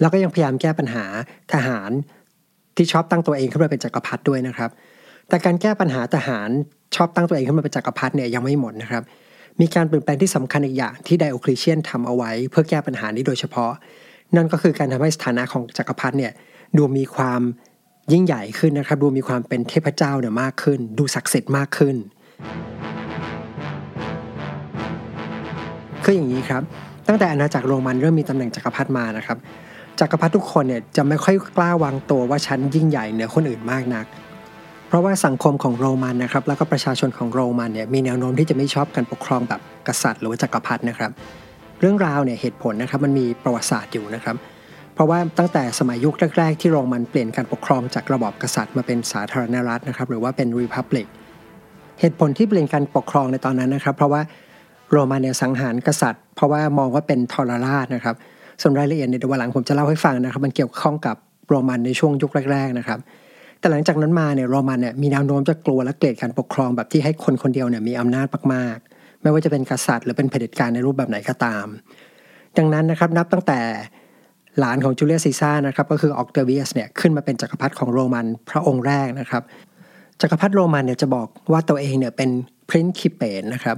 [0.00, 1.04] แล้วก็ยังพยายามแก้ปัญหา
[1.52, 1.90] ทหาร
[2.76, 4.70] ที่ชอบตั้งตัวเองขึ้นมาเป็นจักรพรรดิด้วยนะครับ
[5.28, 6.48] แต่การแก้ปัญหาทหาร
[6.96, 9.02] ชอบตั้งตัวเองขึ้นมาเป็นจักรพรรดิเนี่ยยังไม่หมดนะครับ
[9.60, 13.72] มีการเปลี่ยนแปลงที่สำคัญอีกอย่างที่ไดโอคลีเชียนทำเอาไว้ เพื่อแก้ปัญหานี้โดยเฉพาะ
[14.36, 16.32] นั่นก็คือการทำให้สถานะของจักรพรรดิเนี่ย
[16.76, 17.40] ดูมีความ
[18.12, 21.96] ยิ่งใหญ่ขึ้นนะครับ ดูมีความเป็นเทพเจ้าเนี่ยมากขึ้น ดูศักดิ์สิทธิ์มากขึ้น
[26.04, 26.62] คืออย่างนี้ครับ
[27.08, 29.38] ตั้งแต่อาณาจักรโรมันเริ่มมีตำแหน่งจักรพรรดิมานะครับ
[30.02, 34.06] จักรพรรดิทุกคนเนี่ยจะไม่ค่อยกล้าวางตัวว่าฉันยิ่งใหญ่เหนือคนอื่นมากนัก
[34.88, 41.10] เพราะว่าสังคมของโรมันนะครับแล้วก็ประชาชนของโรมันเนี่ยมีแนวโน้มที่จะไม่ชอบการปกครองแบบกษัตริย์ หรือว่าจักรพรรดินะครับ
[41.80, 44.36] เรื่องราวเนี่ยเหตุผลนะครับมันมีประวัติศาสตร์อยู่นะครับ
[44.94, 51.06] เพราะว่าตั้งแต่สมัยยุคแรก ๆ ที่โรมันเปลี่ยนการปกครองจากระบอบกษัตริย์มาเป็นสาธารณรัฐนะครับหรือว่าเป็นรีพับลิก
[52.00, 54.22] เหตุผลที่เปลี่ยนการปกครองในตอนนั้นนะครับ เพราะว่า
[54.92, 58.16] โรมันเนี่ยสังหารกษัตริย์ เพราะว่ามองว่าเป็นทรราชนะครับ
[58.60, 61.16] ส่วนรายละเอียดเนี่ยเดี๋ยววันหลังผมจะเล่าให้ฟังนะครับ มันเกี่ยวข้องกับ
[61.48, 62.98] โรมันในช่วงยุคแรก ๆนะครับ
[63.58, 71.66] แต่หลังจากนั้นมาเนี่ยโรมันเนี่ยมีแนวโน้มจะกลัวและเกลียดการปกครองแบบที่ให้คนคนเดียวเนี่ยมีอำนาจมากๆ ไม่ว่าจะเป็นกษัตริย์หรือเป็นเผด็จการในรูปแบบไหนก็ตาม
[72.58, 73.60] ดังนั้นนะครับนับตั้งแต่
[74.58, 79.42] หลานของจูเลียสซีซ่านะครับก็คือออกตาเวียสเนี่ยขึ้นมาเป็นจักรพรรดิของโรมันพระองค์แรกนะครับ
[80.20, 82.30] จกักรพรรดิโรมันเนี่ยจะบอกว่าตัวเองเนี่ยเป็น
[82.68, 83.76] พรินซ์คิเปนนะครับ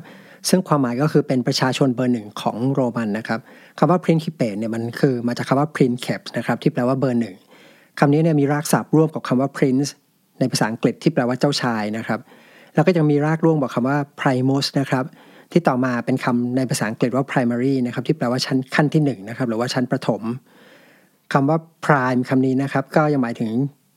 [0.48, 3.40] ซึ่งความหมายก็คือเป็นประชาชนเบอร์หนึ่งของโรมันนะครับ
[3.78, 7.36] คำว่า principe เนี่ยมันคือมาจากคำว่า princeps นะครับที่แปลว่าเบอร์หนึ่ง
[7.98, 9.90] คำนี้เนี่ยมีรากศัพท์ร่วมกับคำว่า prince
[10.40, 12.20] ในภาษาอังกฤษที่แปลว่าเจ้าชายนะครับ
[12.74, 15.04] แล้วก็ยังมีรากร่วมกับคำว่า primus นะครับ
[15.52, 20.22] ที่ต่อมาเป็นคำในภาษาอังกฤษว่า primary นะครับที่แปลว่าชั้นขั้นที่1นนะครับหรือว่าชั้นประถม
[21.32, 23.50] คำว่า prime คำนี้นะครับก็ยังหมายถึง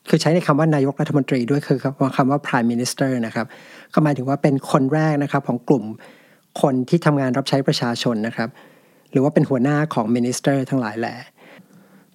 [0.09, 1.79] คือใช้ในคำว่านายกรัฐมนตรีด้วยคือ
[2.17, 3.45] คำว่า prime minister นะครับ
[3.93, 5.83] ก็หมายถึงว่าเป็นคนแรกนะครับของกลุ่ม
[6.61, 8.49] คนที่ทำงานรับใช้ประชาชนนะครับ
[9.11, 11.15] หรือว่าเป็นหัวหน้าของ minister ทั้งหลายแหละ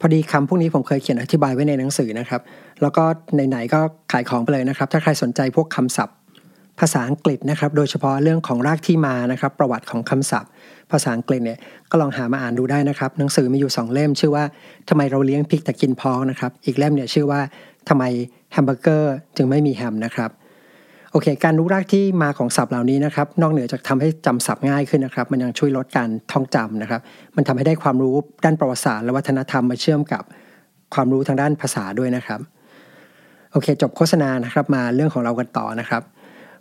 [0.01, 2.41] พอดีคำพวกนี้ผมเคยเขียนอธิบายไว้ในหนังสือนะครับ
[2.83, 3.05] แล้วก็
[3.49, 3.81] ไหนๆก็
[4.13, 6.17] ขายของไปเลยนะครับ ถ้าใครสนใจพวกคำศัพท์
[6.81, 10.51] ภาษาอังกฤษนะครับ โดยเฉพาะเรื่องของรากที่มานะครับ ประวัติของคำศัพท์
[10.91, 11.59] ภาษาอังกฤษเนี่ย
[11.91, 14.45] ก็ลองหามาอ่านดูได้นะครับ หนังสือมีอยู่ 2 เล่ม ชื่อว่า
[14.89, 17.41] ทำไมเราเลี้ยงพริกแต่กินพองนะครับ อีกเล่มเนี่ยชื่อว่า
[17.89, 18.05] ทำไม
[18.53, 20.31] แฮมเบอร์เกอร์จึงไม่มีแฮมนะครับ
[21.15, 27.01] โอเค การรู้รากที่มาของศัพท์เหล่านี้นะครับ นอกเหนือจากทำให้จำศัพท์ง่ายขึ้นนะครับ มันยังช่วยลดการท่องจำนะครับ
[27.37, 30.23] มันทำให้ได้ความรู้ด้านประวัติศาสตร์และวัฒนธรรมมาเชื่อมกับ
[30.95, 32.41] ความรู้ทางด้านภาษาด้วยนะครับ
[33.53, 36.03] โอเค จบโฆษณานะครับ มาเรื่องของเรากันต่อนะครับ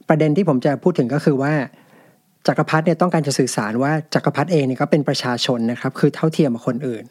[0.07, 1.53] ประเด็นที่ผมจะพูดถึงก็คือว่า
[2.47, 7.03] จักรพรรดิเนี่ยต้องการจะสื่อสารว่าจักรพรรดิเองเนี่ยก็เป็นประชาชนนะครับ คือเท่าเทียมกับคนอื่น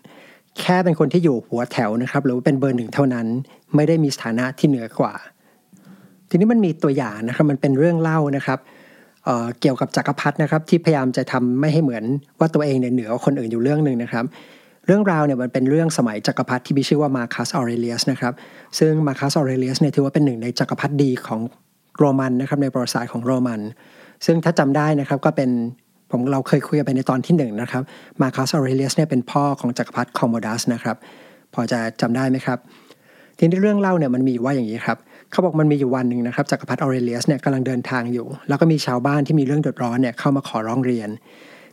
[0.61, 3.27] แค่เป็นคนที่อยู่หัวแถวนะครับ หรือว่าเป็นเบอร์หนึ่งเท่านั้น
[3.75, 5.15] ไม่ได้มีสถานะที่เหนือกว่า
[6.31, 8.59] ทีนี้มันมีตัวอย่างนะครับมันเป็นเรื่องเล่านะครับ
[9.25, 12.05] เเกี่ยวกับจักรพรรดินะครับ ที่พยายามจะทำไม่ให้เหมือน
[12.39, 14.25] ว่าตัวเองเนี่ยเหนือคนอื่นอยู่เรื่องหนึ่งนะครับ
[14.87, 18.33] เรื่องราวเนี่ยมันเป็นเรื่องสมัยจักรพรรดิที่มีชื่อว่ามาคัสออเรเลียสนะครับ
[18.79, 21.41] ซึ่งมาคัสออเรเลียสเนี่ยถือว่าเป็นหนึ่งในจักรพรรดิดีของ
[21.99, 23.61] โรมันนะครับในประวัติศาสตร์ของโรมัน
[24.27, 25.51] ซึ่งถ้าจำได้นะครับก็เป็น
[26.11, 27.83] ผมเราเคยคุยกันไปในตอนที่1 นะครับ
[28.21, 30.97] มาคัสออเรเลียสเนี่ยเป็นพ่อของจักรพรรดิคอมโมดัสนะครับ
[31.55, 32.59] พอจะจำได้ไหมครับ
[33.39, 34.99] ทีนี้เรื่องเล่าเนี่ยมันมีว่าอย่างนี้ครับ
[35.31, 41.09] เขาบอกมันมีอยู่วันหนึ่งนะครับจักรพรรดิออเรเลียสเนี่ยกำลังเดินทางอยู่ แล้วก็มีชาวบ้านที่มีเรื่องเดือดร้อนเนี่ยเข้ามาขอร้องเรียน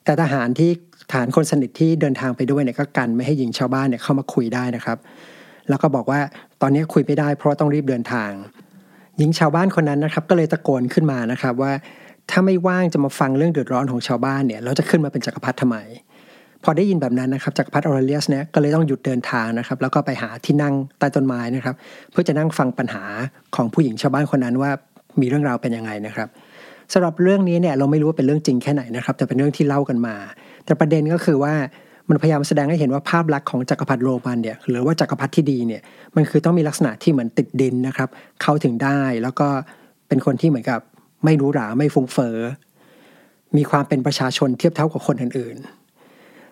[0.04, 0.72] แต่ทหารที่
[1.14, 4.98] ฐานคนสนิทที่เดินทางไปด้วยเนี่ยก็กันไม่ให้หญิงชาวบ้านเนี่ยเข้ามาคุยได้นะครับ
[5.70, 6.20] แล้วก็บอกว่า
[6.62, 8.32] ตอนนี้คุยไม่ได้เพราะต้องรีบเดินทาง
[9.18, 11.74] หญิงชาวบ้านคนนั้นนะครับ ก็เลยตะโกนขึ้นมานะครับว่า
[12.30, 15.78] ถ้าไม่ว่างจะมาฟังเรื่องเดือดร้อนของชาวบ้านเนี่ยเราจะขึ้นมาเป็นจักรพรรดิทำไม
[16.70, 21.76] พอได้ยินแบบนั้นนะครับจักรพรรดิออเรเลียสเนี่ยก็เลยต้องหยุดเดินทางนะครับแล้วก็ไปหาที่นั่งใต้ต้นไม้นะครับ
[22.12, 23.04] เพื่อจะนั่งฟังปัญหา
[23.56, 24.72] ของผู้หญิงชาวบ้านคนนั้นว่า
[25.22, 26.28] มีเรื่องราวเป็นยังไงนะครับ
[26.94, 30.16] สำหรับเรื่องนี้เนี่ยเราไม่รู้ว่าเป็นเรื่องจริงแค่ไหนนะครับแต่เป็นเรื่องที่เล่ากันมา
[30.66, 31.54] แต่ประเด็นก็คือว่า
[32.10, 35.82] มันพยายามแสดงให้เห็นว่าภาพลักษณ์ของจักรพรรดิโรมันเนี่ยหรือว่าจักรพรรดิที่ดีเนี่ย
[36.16, 38.10] มันคือต้องมีลักษณะที่เหมือนติดดินนะครับ
[38.42, 39.48] เข้าถึงได้แล้วก็
[40.08, 40.80] เป็นคนที่เหมือนกับ
[41.26, 42.38] ไม่รู้หราไม่ฟุ้งเฟอ้อ
[43.58, 45.77] มีความเป็นประชาชนเทียบเท่ากับคนอื่นๆ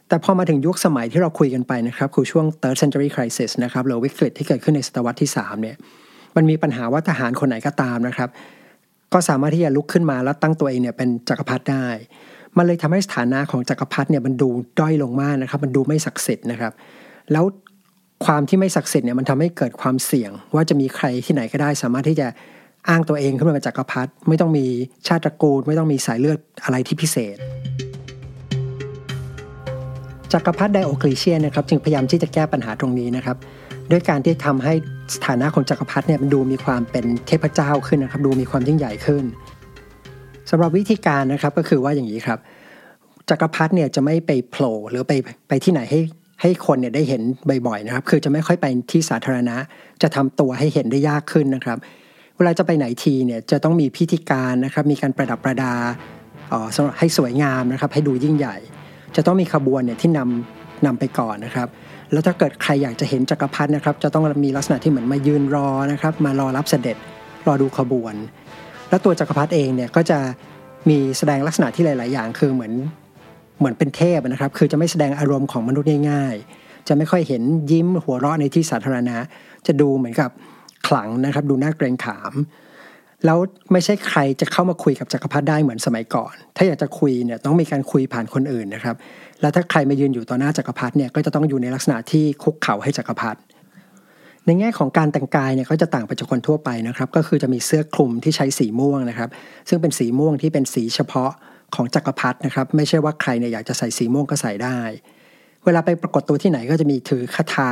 [0.10, 5.76] แต่พอมาถึงยุคสมัยที่เราคุยกันไปนะครับคือช่วง third century crisis นะครับหรือวิกฤตที่เกิดขึ้นในศตวรรษที่3เนี่ย
[6.36, 8.30] มันมีปัญหาว่าทหารคนไหนก็ตามนะครับ
[9.14, 11.88] ก็สามารถที่จะลุกขึ้นมาแล้วตั้งตัวเองเนี่ยเป็นจักรพรรดิได้
[12.58, 16.74] มันเลยทำให้สถานะของจักรพรรดิเนี่ยมันดูด้อยลงมากนะครับ มันดูไม่ศักดิ์สิทธิ์นะครับ
[17.32, 17.46] แล้ว
[18.26, 22.28] ความที่ไม่ศักดิ์สิทธิ์เนี่ยมันทำให้เกิดความเสี่ยง ว่าจะมีใครที่ไหนก็ได้ สามารถที่จะ
[22.90, 24.66] อ้างตัวเองขึ้นมาเป็นจักรพรรดิไม่ต้องมี
[25.08, 27.38] ชาติตระกูล ไม่ต้องมีสายเลือดอะไรที่พิเศษ
[30.36, 33.38] จักรพรรดิไดโอคลีเชียนนะครับจึงพยายามที่จะแก้ปัญหาตรงนี้นะครับ
[33.92, 34.74] ด้วยการที่ทำให้
[35.16, 39.24] สถานะของจักรพรรดิเนี่ยมันดูมีความเป็นเทพเจ้าขึ้นนะครับ ดูมีความยิ่งใหญ่ขึ้น
[40.50, 42.40] สำหรับวิธีการนะครับก็คือว่าอย่างนี้ครับ
[43.30, 45.14] จักรพรรดิเนี่ยจะไม่ไปโผล่หรือไป
[45.48, 46.00] ไปที่ไหนให้
[46.42, 47.22] ให้คนเนี่ยได้เห็น
[47.68, 49.58] บ่อยๆนะครับ คือจะไม่ค่อยไปที่สาธารณะ
[50.02, 51.78] จะทำตัวให้เห็นได้ยากขึ้นนะครับ
[52.38, 55.74] เวลาจะไปไหนทีเนี่ยจะต้องมีพิธีการนะครับ มีการประดับประดา
[56.98, 58.58] ให้สวยงามนะครับ ให้ดูยิ่งใหญ่
[59.16, 61.68] จะต้องมีขบวนเนี่ยที่นำนำไปก่อนนะครับ
[62.12, 66.98] แล้วถ้าเกิดใครอยากจะเห็นจักรพรรดินะครับ จะต้องมีลักษณะที่เหมือนมายืนรอนะครับ มารอรับเสด็จ
[67.48, 68.16] รอดูขบวน
[68.90, 70.20] แล้วตัวจักรพรรดิเองเนี่ยก็จะ
[70.90, 72.74] มีแสดงลักษณะที่หลาย ๆ อย่างคือเหมือน
[73.60, 79.18] เหมือนเป็นเทพนะครับ คือจะไม่แสดงอารมณ์ของมนุษย์ง่าย ๆ จะไม่ค่อยเห็นยิ้มหัวเราะในที่สาธารณะ
[79.68, 80.30] จะดูเหมือนกับ
[80.88, 82.34] ขลังนะครับ ดูน่าเกรงขาม
[83.26, 83.38] แล้ว
[83.72, 88.96] ไม่ใช่ใครจะเข้ามาคุยกับจักรพรรดิได้เหมือนสมัยก่อน ถ้าอยากจะคุยเนี่ยต้องมีการคุยผ่านคนอื่นนะครับ
[89.42, 93.40] แล้วถ้าใครมายืนอยู่ต่อหน้าจักรพรรดิเนี่ยก็จะต้องอยู่ในลักษณะที่คุกเข่าให้จักรพรรดิ
[94.46, 99.30] ในแง่ของการแต่งกายเนี่ยก็จะต่างไปจากคนทั่วไปนะครับ ก็คือจะมีเสื้อคลุมที่ใช้สีม่วงนะครับ
[99.70, 101.32] ซึ่งเป็นสีม่วงที่เป็นสีเฉพาะ
[101.76, 104.80] ของจักรพรรดินะครับ ไม่ใช่ว่าใครเนี่ยอยากจะใส่สีม่วงก็ใส่ได้
[105.66, 107.72] เวลาไปปรากฏตัวที่ไหนก็จะมีถือคทา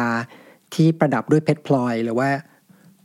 [0.74, 2.30] ที่ประดับด้วยเพชรพลอย หรือว่า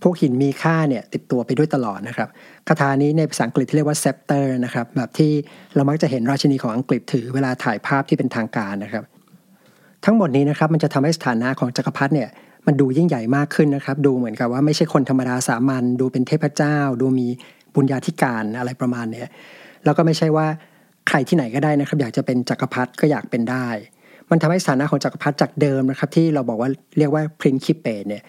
[0.02, 2.28] พวกหินมีค่าเนี่ยติดตัวไปด้วยตลอดนะครับ
[2.68, 5.32] คทานี้ในภาษาอังกฤษที่เรียกว่า scepter นะครับแบบที่
[5.74, 9.04] เรามักจะเห็นราชินีของอังกฤษถือเวลาถ่ายภาพที่เป็นทางการนะครับ
[10.04, 12.28] ทั้งหมดนี้นะครับมันจะทำให้สถานะของจักรพรรดิเนี่ย
[12.66, 17.26] มันดูยิ่งใหญ่มากขึ้นนะครับ ดูเหมือนกับว่าไม่ใช่คนธรรมดาสามัญดูเป็นเทพเจ้า ดูมี
[17.74, 19.24] บุญญาธิการอะไรประมาณเนี้
[19.84, 20.46] แล้วก็ไม่ใช่ว่า
[21.08, 23.68] ใครที่ไหนก็ได้นะครับ อยากจะเป็นจักรพรรดิก็อยากเป็นได้
[24.30, 28.22] มันทำให้สถานะของจักรพรรดิจากเดิมนะครับ ที่เราบอกว่าเรียกว่าพรินคิเปเนี่ย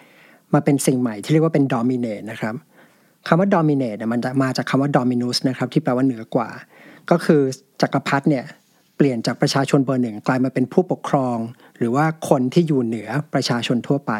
[0.54, 2.54] มาเป็นสิ่งใหม่ที่เรียกว่าเป็นดอมิเนตนะครับ
[3.28, 6.48] คำว่า dominate เนี่ยมันจะมาจากคำว่า dominus นะครับที่แปลว่าเหนือกว่า
[7.10, 7.40] ก็คือ
[7.82, 8.44] จักรพรรดิเนี่ย
[8.96, 11.36] เปลี่ยนจากประชาชนเบอร์หนึ่งกลายมาเป็นผู้ปกครอง
[11.78, 14.12] หรือว่าคนที่อยู่เหนือประชาชนทั่วไป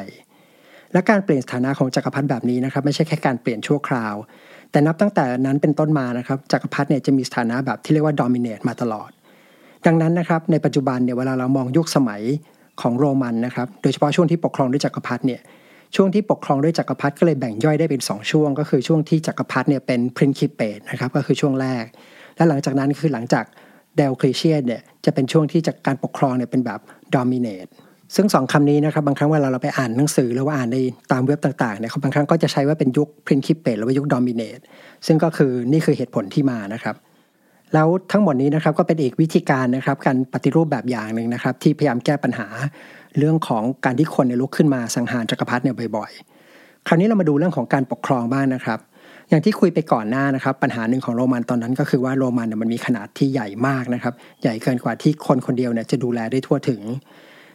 [0.93, 4.15] และการเปลี่ยนสถานะของจักรพรรดิแบบนี้นะครับไม่ใช่แค่การเปลี่ยนชั่วคราว
[4.71, 9.11] แต่นับตั้งแต่นั้นเป็นต้นมานะครับจักรพรรดิเนี่ยจะมีสถานะแบบที่เรียกว่า dominate มาตลอด
[9.87, 12.23] ดังนั้นนะครับในปัจจุบันเนี่ยเวลาเรามองยุคสมัย
[12.81, 15.41] ของโรมันนะครับโดยเฉพาะช่วงที่ปกครองด้วยจักรพรรดิเนี่ย
[15.97, 21.85] ช่วงที่ปกครองด้วยจักรพรรดิก็เลยแบ่งย่อยได้เป็น 2 ช่วง ก็คือช่วงที่จักรพรรดิเนี่ยเป็นพรินคิเปตนะครับก็คือช่วงแรก
[22.37, 23.45] และหลังจากนั้นคือหลังจาก
[23.97, 26.81] เดลคลีเชียนเนี่ยจะเป็นช่วงที่จากการปกครองเนี่ยเป็นแบบ
[27.15, 27.67] ดอมิเนต
[28.17, 30.79] ซึ่งสองคำนี้นะครับบางครั้งเวลาเราไปอ่านหนังสือหรือว่าอ่านใน
[31.13, 34.59] ตามเว็บต่างๆเนี่ยบางครั้งก็จะใช้ว่าเป็นยุคพรินคิเปตหรือว่ายุคดอมิเนต
[35.07, 36.95] ซึ่งก็คือนี่คือเหตุผลที่มานะครับ
[37.75, 42.47] แล้วทั้งหมดนี้นะครับก็เป็นอีกวิธีการนะครับการปฏิรูปแบบอย่างหนึ่งนะครับ ที่พยายามแก้ปัญหา
[43.19, 48.79] เรื่องของการที่คนเนี่ยลุกขึ้นมาสังหารจักรพรรดิเนี่ยบ่อยๆ คราวนี้เรามาดูเรื่องของการปกครองบ้างนะครับ
[49.29, 56.81] อย่างที่คุยไปก่อนหน้านะครับ ปัญหาหนึ่งของโรมันตอนนั้นก็คือว่าโรมันเนี่ยมันมีขนาดที่ใหญ่มากนะครับ ใหญ่เกินกว่าที่คนคนเดียวเนี่ยจะดูแลได้ทั่วถึง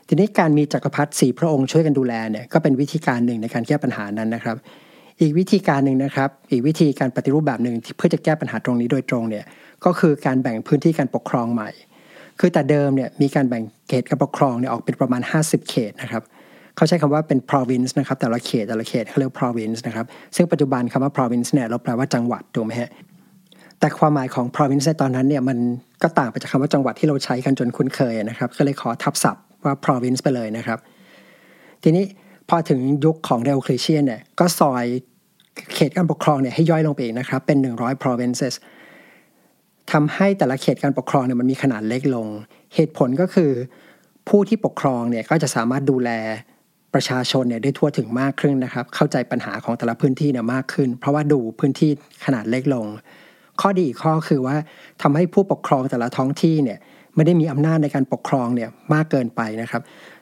[0.08, 4.58] ทีนี้การมีจักรพรรดิสี่พระองค์ช่วยกันดูแลเนี่ยก็เป็นวิธีการหนึ่งในการแก้ปัญหานั้นนะครับ
[5.22, 9.46] อีกวิธีการหนึ่งนะครับ อีกวิธีการปฏิรูปแบบหนึ่งที่เพื่อจะแก้ปัญหาตรงนี้โดยตรงเนี่ย
[9.86, 11.70] ก็คือการแบ่งพื้นที่การปกครองใหม่
[12.40, 16.24] คือแต่เดิมเนี่ยมีการแบ่งเขตการปกครองเนี่ยออกเป็นประมาณ 50 เขตนะครับ
[16.76, 22.90] เขาใช้คำว่าเป็น province นะครับแต่ละเขตแต่ละเขตเขาเรียก province นะครับซึ่งปัจจุบันคำว่า province เนี่ยเราแปลว่าจังหวัดถูกไหมฮะ
[23.80, 25.58] แต่ความหมายของ province ในตอนนั้นเนี่ยมัน
[26.04, 30.80] ก็ต่างไปจากคำว่าจังหวัดที่เราใช้กันจนคุ้นเคยนะครับก็เลยขอทับศัพท์ว่า province ไปเลยนะครับ
[31.84, 32.04] ทีนี้
[32.50, 34.86] พอถึงยุคของเดลคลีเชียนเนี่ยก็ซอย
[35.76, 38.54] เขตการปกครองเนี่ยให้ย่อยลงไปอีกนะครับ เป็น 100 provinces
[39.92, 42.28] ทำให้แต่ละเขตการปกครองเนี่ยมันมีขนาดเล็กลง
[42.76, 43.52] เหตุผลก็คือ
[44.30, 46.10] ผู้ที่ปกครองเนี่ยก็จะสามารถดูแล
[46.94, 51.92] ประชาชนเนี่ยได้ทั่วถึงมากขึ้นนะครับ เข้าใจปัญหาของแต่ละพื้นที่เนี่ยมากขึ้น เพราะว่าดูพื้นที่
[52.26, 52.86] ขนาดเล็กลง
[53.62, 54.56] ข้อดีอีกข้อคือว่า
[55.02, 56.80] ทำให้ผู้ปกครองแต่ละท้องที่เนี่ย
[57.16, 59.82] ไม่ได้มีอำนาจในการปกครองเนี่ยมากเกินไปนะครับ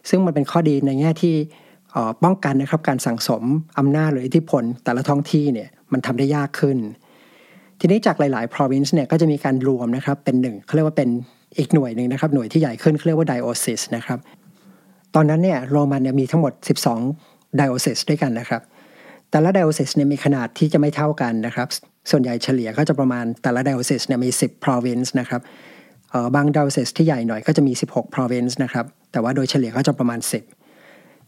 [0.10, 1.36] ซึ่งมันเป็นข้อดีในแง่ที่
[2.24, 3.44] ป้องกันนะครับการสั่งสม
[3.80, 6.78] อำนาจหรืออิทธิพล แต่ละท้องที่เนี่ยมันทำได้ยากขึ้น
[7.80, 11.10] ทีนี้จากหลาย ๆ province เนี่ยก็จะมีการรวมนะครับเป็นหนึ่งเขาเรียกว่าเป็น
[11.58, 14.20] อีกหน่วยหนึ่งนะครับหน่วยที่ใหญ่ขึ้นเขาเรียกว่า diocese นะครับ
[15.16, 16.54] ตอนนั้นเนี่ยโรมันเนี่ยมีทั้งหมด
[17.06, 18.62] 12 diocese ด้วยกันนะครับ
[19.32, 21.68] แต่ละ diocese เนี่ยมีขนาดที่จะไม่เท่ากันนะครับ
[22.12, 25.42] ส่วนใหญ่เฉลี่ยก็จะประมาณแต่ละ diocese เนี่ยมี 10 province นะครับ
[26.36, 30.63] บาง diocese ที่ใหญ่หน่อยก็จะมี 16 province นะครับแต่ว่าโดยเฉลี่ยก็จะประมาณ 10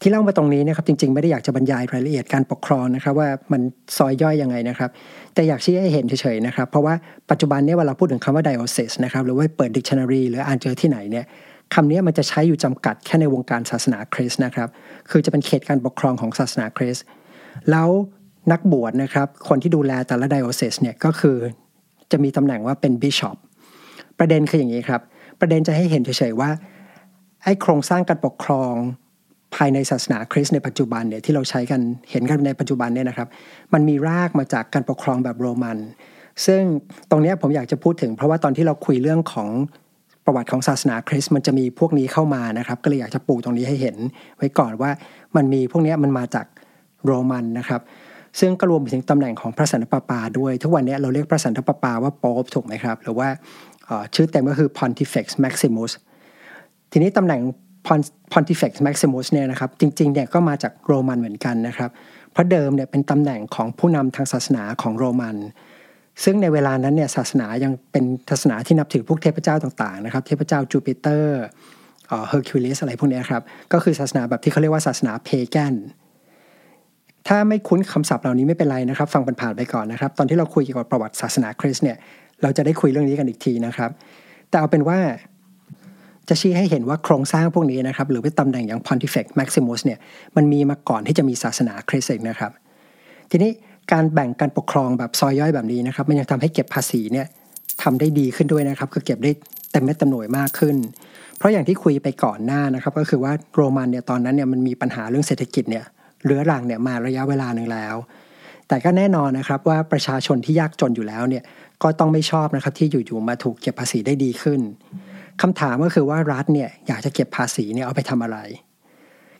[0.00, 3.60] ที่เล่ามาตรงนี้นะครับจริง ๆ ไม่ได้อยากจะบรรยายรายละเอียดการปกครองนะครับ ว่ามัน
[3.96, 4.90] ซอยย่อยยังไงนะครับ
[5.34, 6.94] แต่อยากชี้ให้เห็นเฉยๆนะครับเพราะว่า
[7.30, 11.24] ปัจจุบันนี้เวลาพูดถึงคำว่า diocese นะครับหรือว่าเปิด dictionary หรืออ่านเจอที่ไหนเนี่ย
[11.74, 14.68] คำนี้มันจะใช้อยู่จำกัดแค่ในวงการศาสนาคริสต์นะครับ
[15.10, 17.04] คือจะเป็นเขตการปกครองของศาสนาคริสต์
[17.70, 17.88] แล้ว
[18.52, 21.36] นักบวชนะครับ คนที่ดูแลแต่ละไดโอเซสเนี่ยก็คือ
[22.12, 23.36] จะมีตำแหน่งว่าเป็นบิชอป
[24.18, 25.00] ประเด็นคืออย่างนี้ครับ
[25.40, 26.50] ประเด็นจะให้เห็นเฉยๆว่า
[27.42, 28.74] ไอ้โครงสร้างการปกครอง
[29.56, 33.28] ภายในศาสนาคริสต์ในปัจจุบันเนี่ยที่เราใช้กันเห็นกันในปัจจุบันเนี่ยนะครับ
[33.74, 35.78] มันมีรากมาจากการปกครองแบบโรมัน
[36.46, 36.60] ซึ่ง
[37.10, 39.48] ตรงนี้ผมอยากจะพูดถึง เพราะว่าตอนที่เราคุยเรื่องของ
[40.24, 43.96] ประวัติของศาสนาคริสต์มันจะมีพวกนี้เข้ามานะครับก็เลยอยากจะปูตรงนี้ให้เห็น
[44.36, 44.90] ไว้ก่อนว่า
[45.36, 46.46] มันมีพวกนี้มันมาจาก
[47.06, 47.80] โรมันนะครับ
[48.40, 53.28] ซึ่งก็รวมไปถึงตำแหน่งของพระสันตะปาปาด้วย ทุกวันนี้เราเรียกพระสันตะปาปาว่าโป๊ปถูกไหมครับ หรือว่า
[54.14, 55.92] ชื่อเต็มก็คือ Pontifex Maximus
[56.92, 57.40] ทีนี้ตำแหน่ง
[58.32, 61.90] Pontifex Maximus เนี่ยนะครับจริงๆเนี่ยก็มาจากโรมันเหมือนกันนะครับ
[62.32, 65.36] เพราะเดิมเนี่ยเป็นตำแหน่งของผู้นำทางศาสนาของโรมัน
[66.24, 71.40] ซึ่งในเวลานั้นเนี่ยศาสนายังเป็นศาสนาที่นับถือพวกเทพเจ้าต่างๆนะครับ เทพเจ้าจูปิเตอร์
[72.28, 75.74] เฮอร์คิวลิสอะไรพวกนี้ครับ ก็คือศาสนาแบบที่เขาเรียกว่าศาสนา pagan
[77.28, 81.96] ถ้าไม่คุ้นคำศัพท์เหล่านี้ไม่เป็นไรนะครับ ฟังผ่านๆไปก่อนนะครับ ตอนที่เราคุยเกี่ยวกับประวัติศาสนาคริสต์เนี่ย
[82.42, 83.90] เราจะได้คุยเรื่องนี้กันอีกทีนะครับ
[84.48, 84.98] แต่เอาเป็นว่า
[86.28, 89.98] จะชี้ให้เห็นว่าโครงสร้างพวกนี้นะครับหรือว่าตำแหน่งอย่าง Pontifex Maximus เนี่ย
[90.36, 92.52] มันมีมาก่อนที่จะมีศาสนาคริสต์นะครับ
[93.30, 93.50] ทีนี้
[93.92, 97.26] การแบ่งการปกครองแบบซอยย่อยแบบนี้นะครับมันยังทำให้เก็บภาษีเนี่ย
[97.82, 99.32] ทำได้ดีขึ้นด้วยนะครับคือเก็บได้
[99.72, 100.76] เต็มเม็ดเต็มหน่วยมากขึ้น
[101.36, 105.84] เพราะอย่างที่คุยไปก่อนหน้านะครับ ก็คือว่าโรมันเนี่ยตอนนั้นเนี่ยมันมีปัญหาเรื่องเศรษฐกิจเนี่ย
[106.24, 107.96] เรื้อรังเนี่ยมาระยะเวลาหนึ่งแล้ว
[108.68, 111.42] แต่ก็แน่นอนนะครับว่าประชาชนที่ยากจนอยู่แล้วเนี่ย
[111.82, 114.60] ก็ต้องไม่ชอบนะครับที่อยู่ๆมาถูกเก็บภาษีได้ดีขึ้น
[115.42, 118.38] คำถามก็คือว่ารัฐเนี่ยอยากจะเก็บภาษีเนี่ยเอาไปทำอะไร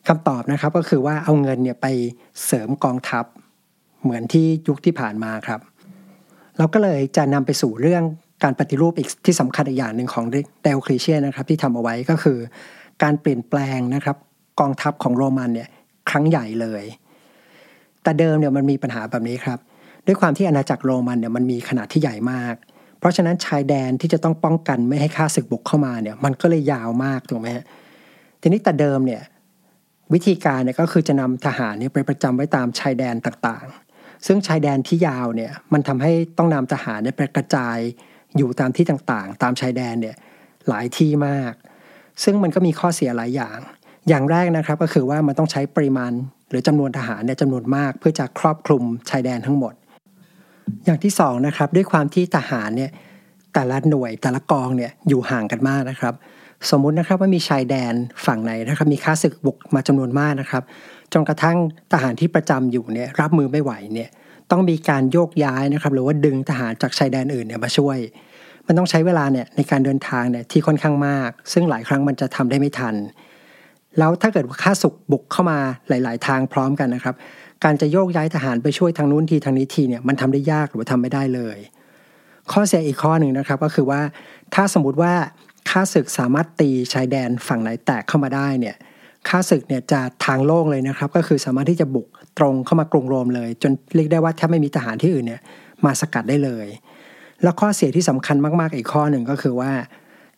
[0.09, 1.87] คำตอบนะครับก็คือว่าเอาเงินเนี่ยไป
[2.47, 3.25] เสริมกองทัพ
[4.03, 5.61] เหมือนที่ยุคที่ผ่านมาครับ
[6.59, 8.03] เราก็เลยจะนำไปสู่เรื่อง
[8.43, 10.25] การปฏิรูปอีกที่สำคัญอีกอย่างหนึ่งของ
[10.63, 12.39] เดลคลีเชียนะครับที่ทำเอาไว้ก็คือ
[13.03, 14.17] การเปลี่ยนแปลงนะครับ
[14.61, 15.69] กองทัพของโรมันเนี่ย
[16.11, 16.85] ครั้งใหญ่เลย
[18.03, 19.59] แต่เดิมเนี่ยมันมีปัญหาแบบนี้ครับ
[20.07, 22.55] ด้วยความที่อาณาจักรโรมันเนี่ยมันมีขนาดที่ใหญ่มาก
[23.07, 27.65] ราะฉะนั้นชายแดนที่จะต้องป้องกันไม่ให้ข้าศึกบุกเข้ามาเนี่ยมันก็เลยยาวมากถูกไหมฮะ
[28.41, 29.23] ทีนี้แต่เดิมเนี่ย
[30.15, 37.79] วิธีการเนี่ยก็คือจะนำทหารเนี่ยไปประจำไว้ตามชายแดนต่างๆ ซึ่งชายแดนที่ยาวเนี่ยมันทำให้ต้องนำทหารเนี่ยไปกระจาย
[38.37, 40.17] อยู่ตามที่ต่างๆ ตามชายแดนเนี่ย
[40.69, 41.53] หลายที่มาก
[42.23, 43.59] ซึ่งมันก็มีข้อเสียหลายอย่าง
[44.09, 46.13] อย่างแรกนะครับก็คือว่ามันต้องใช้ปริมาณ
[46.51, 49.75] หรือจำนวนทหารเนี่ยจำนวนมาก เพื่อจะครอบคลุมชายแดนทั้งหมด
[50.85, 52.91] อย่างที่สองนะครับด้วยความที่ทหารเนี่ย
[53.55, 56.15] แต่ละหน่วยแต่ละกองเนี่ยอยู่ห่างกันมากนะครับ
[56.71, 57.95] สมมุตินะครับว่ามีชายแดน
[58.27, 60.63] ฝั่งไหนนะครับมีข้าศึกบุกมาจำนวนมากนะครับ
[61.13, 61.57] จนกระทั่ง
[61.93, 64.11] ทหารที่ประจำอยู่เนี่ยรับมือไม่ไหวเนี่ย
[64.51, 67.99] ต้องมีการโยกย้ายนะครับหรือว่าดึงทหารจากชายแดนอื่นเนี่ยมาช่วย
[68.67, 72.95] มันต้องใช้เวลาเนี่ยในการเดินทางเนี่ยที่ค่อนข้างมาก ซึ่งหลายครั้งมันจะทำได้ไม่ทัน
[73.99, 77.15] แล้วถ้าเกิดว่าข้าศึกบุกเข้ามาหลาย ๆ ทางพร้อมกันนะครับ
[77.65, 81.59] การจะโยกย้ายทหารไปช่วยทางนู้นทีทางนี้ทีเนี่ยมันทำได้ยากหรือว่าทำไม่ได้เลย
[82.53, 84.01] ข้อเสียอีกข้อหนึ่งนะครับก็คือว่า
[84.55, 85.13] ถ้าสมมติว่า
[85.71, 88.77] ข้าศึกสามารถตีชายแดนฝั่งไหนแตกเข้ามาได้เนี่ย
[89.29, 95.41] ข้าศึกเนี่ยจะทางโล่งเลยนะครับ ก็คือสามารถที่จะบุกตรงเข้ามากรุงโรมเลย จนเรียกได้ว่าถ้าไม่มีทหารที่อื่นเนี่ย
[95.85, 96.67] มาสกัดได้เลย
[97.43, 99.73] แล้วข้อเสียที่สำคัญมากๆอีกข้อหนึ่งก็คือว่า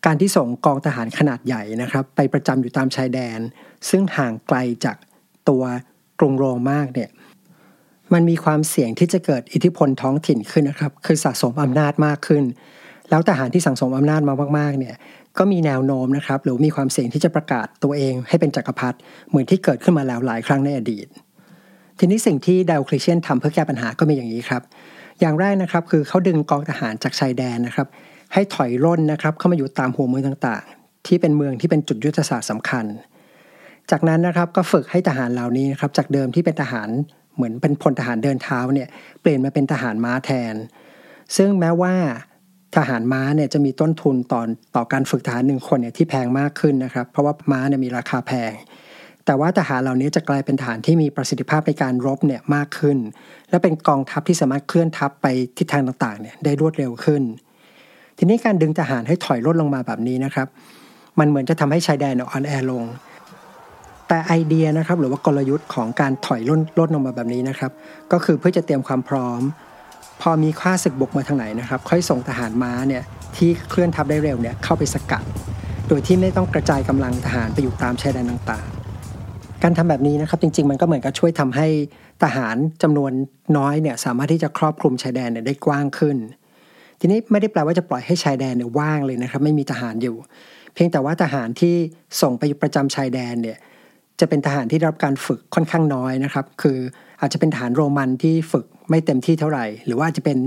[0.05, 3.39] การที่ส่งกองทหารขนาดใหญ่นะครับ ไปประจำอยู่ตามชายแดน
[3.89, 4.97] ซึ่งห่างไกลจาก
[5.49, 5.63] ตัว
[6.19, 7.09] กรุงโรมมากเนี่ย
[8.13, 12.43] มันมีความเสี่ยงที่จะเกิดอิทธิพลท้องถิ่นขึ้นนะครับ คือสะสมอำนาจมากขึ้น
[13.09, 14.95] แล้วทหารที่สังสมอำนาจมามากๆเนี่ย
[15.37, 18.97] ก็มีแนวโน้มนะครับ หรือมีความเสี่ยงที่จะประกาศตัวเอง ให้เป็นจกักรพรรดิ
[19.29, 21.07] เหมือนที่เกิดขึ้นมาแล้วหลายครั้งในอดีต
[21.99, 24.61] ทีนี้สิ่งที่ดาวคลิเชียนทำเพื่อแก้ปัญหาก็มีอย่างนี้ครับ
[25.19, 27.87] อย่างแรกนะครับคือเขาดึงกองทหารจากชายแดนนะครับ
[28.33, 32.85] ให้ถอยร่นนะครับเข้ามาอยู่ตามหัวเมืองต่างๆ ที่เป็นเมืองที่เป็นจุดยุทธศาสตร์สำคัญ
[33.91, 36.89] จากนั้นนะครับก็ฝึกให้ทหารเหล่านี้นะครับจากเดิมที่เป็นทหาร
[37.35, 38.87] เหมือนเป็นพลทหารเดินเท้าเนี่ย
[39.21, 40.55] เปลี่ยนมาเป็นทหารม้าแทน
[41.37, 41.93] ซึ่งแม้ว่า
[42.77, 48.51] ทหารม้าเนี่ยจะมีต้นทุนตอนต่อการฝึกทหารหนึ่งคนเนี่ยที่แพงมากขึ้นนะครับ เพราะว่าม้าเนี่ยมีราคาแพง
[49.25, 52.97] แต่ว่าทหารเหล่านี้จะกลายเป็นทหารที่มีประสิทธิภาพในการรบเนี่ยมากขึ้น
[53.49, 57.21] และเป็นกองทัพที่สามารถเคลื่อนทัพไปทิศทางต่างๆเนี่ยได้รวดเร็วขึ้น
[58.17, 60.47] ทีนี้การดึงทหารให้ถอยลดลงมาแบบนี้นะครับ
[61.19, 62.85] มันเหมือนจะทำให้ชายแดนอ่อนแอลง
[64.09, 67.71] แต่ไอเดียนะครับหรือว่ากลยุทธ์ของการถอยล่นลดลงมาแบบนี้นะครับ
[68.11, 69.41] ก็คือเพื่อจะเตรียมความพร้อม
[70.21, 73.03] พอมีข้าศึกบุกมาทางไหนนะครับ ค่อยส่งทหารม้าเนี่ย
[73.35, 75.23] ที่เคลื่อนทัพได้เร็วเนี่ยเข้าไปสกัด
[75.87, 81.67] โดยที่ไม่ต้องกระจายกำลังทหารไปอยู่ตามชายแดนต่างๆ การทำแบบนี้นะครับจริงๆ มันก็เหมือนกับช่วยทำให้
[82.23, 83.11] ทหารจำนวน
[83.57, 86.17] น้อยเนี่ยสามารถที่จะครอบคลุมชายแดนเนี่ยได้กว้างขึ้น
[86.99, 90.15] ทีนี้ไม่ได้แปลว่าจะปล่อยให้ชายแดนเนี่ยว่างเลยนะครับ ไม่มีทหารอยู่
[90.73, 91.75] เพียงแต่ว่าทหารที่
[92.21, 93.57] ส่งไปประจำชายแดนเนี่ย
[94.19, 96.77] จะเป็นทหารที่รับการฝึกค่อนข้างน้อยนะครับ คือ
[97.21, 100.37] อาจจะเป็นทหารโรมันที่ฝึกไม่เต็มที่เท่าไหร่ หรือว่าจะเป็น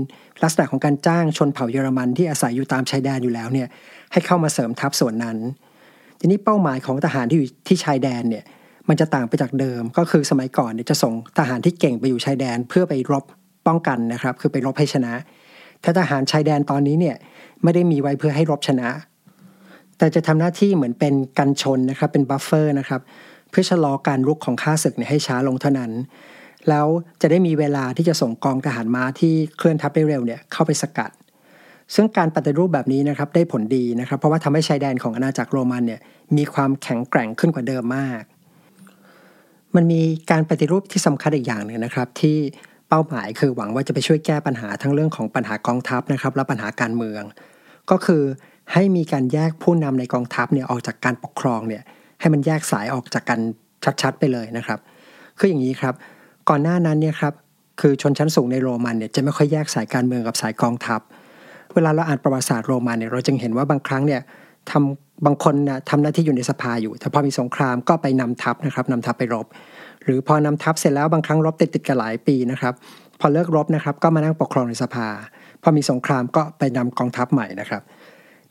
[0.43, 3.67] ลักษณะของการจ้างชนเผ่าเยอรมันที่อาศัยอยู่ตามชายแดนอยู่แล้วเนี่ย
[4.11, 5.37] ให้เข้ามาเสริมทัพส่วนนั้น
[6.19, 8.43] ทีนี้เป้าหมายของทหารที่อยู่ที่ชายแดนเนี่ย
[8.89, 13.23] มันจะต่างไปจากเดิม ก็คือสมัยก่อนเนี่ยจะส่งทหารที่เก่งไปอยู่ชายแดนเพื่อไปรบ
[13.67, 15.13] ป้องกันนะครับ คือไปรบให้ชนะ
[15.83, 17.15] ถ้าทหารชายแดนตอนนี้เนี่ย
[17.63, 18.89] ไม่ได้มีไว้เพื่อให้รบชนะ
[19.97, 23.01] แต่จะทำหน้าที่เหมือนเป็นกันชนนะครับเป็น buffer นะครับ
[23.53, 25.91] เพื่อชะลอการรุกของข้าศึกให้ช้าลงเท่านั้น
[26.69, 26.87] แล้ว
[27.21, 31.11] จะได้มีเวลาที่จะส่งกองทหารม้าที่เคลื่อนทัพได้เร็วเนี่ยเข้าไปสกัด
[31.95, 35.99] ซึ่งการปฏิรูปแบบนี้นะครับได้ผลดีนะครับ เพราะว่าทำให้ชายแดนของอาณาจักรโรมันเนี่ย
[36.37, 38.23] มีความแข็งแกร่งขึ้นกว่าเดิมมาก
[39.75, 42.37] มันมีการปฏิรูปที่สำคัญอีกอย่างหนึ่งนะครับที่
[42.89, 47.23] เป้าหมายคือหวังว่าจะไปช่วยแก้ปัญหาทั้งเรื่องของปัญหากองทัพนะครับและปัญหาการเมือง
[47.91, 48.23] ก็คือ
[48.73, 51.83] ให้มีการแยกผู้นำในกองทัพเนี่ยออกจากการปกครองเนี่ย
[52.23, 53.39] ให้มันแยกสายออกจากกัน
[54.01, 54.79] ชัดๆไปเลยนะครับ
[55.39, 55.93] คืออย่างนี้ครับ
[56.49, 57.33] ก่อนหน้านั้นเนี่ยครับ
[57.81, 61.01] คือชนชั้นสูงในโรมันเนี่ยจะไม่ค่อยแยกสายการเมืองกับสายกองทัพ
[61.73, 64.21] เวลาเราอ่านประวัติศาสตร์โรมันเนี่ยเราจึงเห็นว่าบางครั้งเนี่ย
[64.71, 69.47] ทำบางคนนะทำหน้าที่อยู่ในสภาอยู่ แต่พอมีสงครามก็ไปนำทัพนะครับนำทัพไปรบ
[70.03, 72.73] หรือพอนำทัพเสร็จแล้วบางครั้งรบติดติดกันหลายปีนะครับ
[73.19, 75.07] พอเลิกรบนะครับก็มานั่งปกครองในสภา
[75.63, 77.81] พอมีสงครามก็ไปนำกองทัพใหม่นะครับ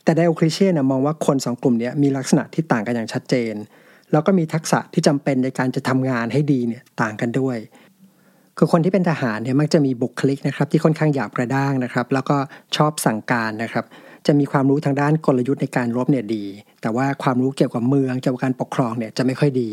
[0.03, 3.53] แต่ไดโอคริเชียนมองว่าคนสองกลุ่มนี้มีลักษณะที่ต่างกันอย่างชัดเจน
[4.11, 7.57] แล้วก็มีทักษะที่จำเป็นในการจะทำงานให้ดีเนี่ยต่างกันด้วย
[8.57, 12.37] คือคนที่เป็นทหารเนี่ยมักจะมีบุคลิกนะครับที่ค่อนข้างหยาบกระด้างนะครับ แล้วก็
[12.77, 13.85] ชอบสั่งการนะครับ
[14.27, 16.45] จะมีความรู้ทางด้านกลยุทธ์ในการรบเนี่ยดี
[16.81, 19.71] แต่ว่าความรู้เกี่ยวกับเมืองเกี่ยวกับการปกครองเนี่ยจะไม่ค่อยดี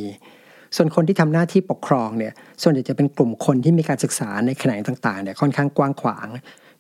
[0.77, 6.27] ส่วนคนที่ทำหน้าที่ปกครองเนี่ยส่วนใหญ่จะเป็นกลุ่มคนที่มีการศึกษาในแขนงต่างๆเนี่ยค่อนข้างกว้างขวาง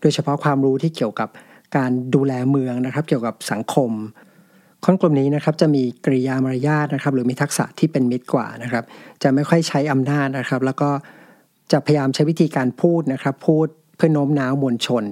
[0.00, 1.28] โดยเฉพาะความรู้ที่เกี่ยวกับ
[1.76, 3.90] การดูแลเมืองนะครับ เกี่ยวกับสังคม
[4.84, 8.84] คนกลุ่มนี้นะครับจะมีกริยามารยาทนะครับ หรือมีทักษะที่เป็นมิตรกว่านะครับ
[9.22, 10.90] จะไม่ค่อยใช้อำนาจนะครับ แล้วก็
[11.72, 15.04] จะพยายามใช้วิธีการพูดนะครับ พูดเพื่อโน้มน้าวมวลชน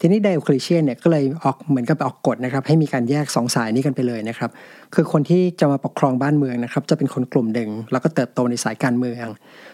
[0.00, 4.50] ทีนี้ไดโอคลิเชียนเนี่ยก็เลยออกเหมือนกับออกกฎนะครับ ให้มีการแยกสองสายนี้กันไปเลยนะครับ
[4.94, 9.26] คือคนที่จะมาปกครองบ้านเมืองนะครับ จะเป็นคนกลุ่มหนึ่งแล้วก็เติบโตในสายการเมือง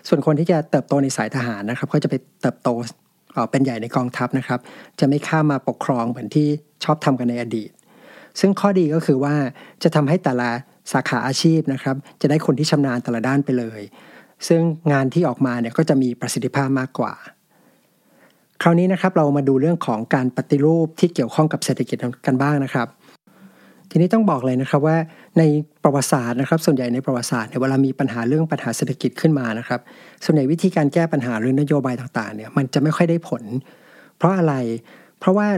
[0.08, 2.68] ส่วนคนที่จะเติบโตในสายทหารนะครับ ก็จะไปเติบโต
[3.50, 4.60] เป็นใหญ่ในกองทัพนะครับ
[4.98, 6.46] จะไม่ข้ามมาปกครองเหมือนที่
[6.84, 7.70] ชอบทำกันในอดีต
[8.40, 9.34] ซึ่งข้อดีก็คือว่า
[9.82, 10.50] จะทำให้แต่ละ
[10.92, 13.80] สาขาอาชีพนะครับ จะได้คนที่ชำนาญแต่ละด้านไปเลย
[14.48, 14.60] ซึ่ง
[14.92, 17.12] งานที่ออกมาเนี่ยก็จะมีประสิทธิภาพมากกว่า
[18.62, 21.96] คราวนี้นะครับเรามาดูเรื่องของการปฏิรูปที่เกี่ยวข้องกับเศรษฐกิจ
[22.26, 22.88] กันบ้างนะครับ
[23.90, 24.96] ทีนี้ต้องบอกเลยนะครับว่า
[25.38, 25.42] ใน
[25.84, 29.80] ประวัติศาสตร์นะครับ ส่วนใหญ่ในประวัติศาสตร์เนี่ยเวลามีปัญหาเรื่องปัญหาเศรษฐกิจขึ้นมานะครับ
[30.24, 33.42] ส่วนใหญ่วิธีการแก้ปัญหาหรือนโยบายต่างๆเนี่ยมันจะไม่ค่อยได้ผล
[34.16, 34.54] เพราะอะไร
[35.20, 35.48] เพราะว่า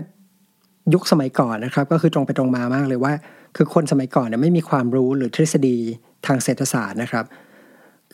[0.94, 3.12] ยุคสมัยก่อนนะครับ ก็คือตรงไปตรงมามากเลยว่า
[3.56, 5.76] คือคนสมัยก่อนเนี่ยไม่มีความรู้หรือทฤษฎี
[6.26, 7.24] ทางเศรษฐศาสตร์นะครับ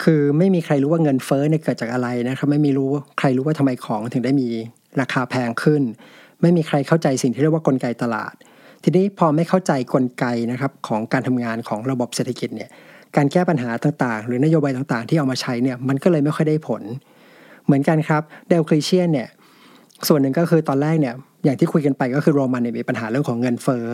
[0.03, 4.49] คือไม่มีใครรู้ว่าเงินเฟ้อเนี่ยเกิดจากอะไรนะครับ ไม่มีรู้ใครรู้ว่าทำไมของถึงได้มี
[5.01, 5.83] ราคาแพงขึ้น
[6.43, 8.35] ไม่มีใครเข้าใจสิ่งที่เรียกว่ากลไกตลาด
[8.83, 12.71] ทีนี้พอไม่เข้าใจกลไกนะครับของการทำงานของระบบเศรษฐกิจเนี่ย
[13.17, 16.83] การแก้ปัญหาต่างๆ หรือนโยบายต่างๆ ที่เอามาใช้เนี่ยมันก็เลยไม่ค่อยได้ผล
[17.65, 19.29] เหมือนกันครับเดลคริเชียนเนี่ย
[20.09, 23.87] ส่วนหนึ่งก็คือตอนแรกเนี่ยอย่างที่คุยกันไปก็คือโรมันเนี่ยมีปัญหาเรื่องของเงินเฟ้อ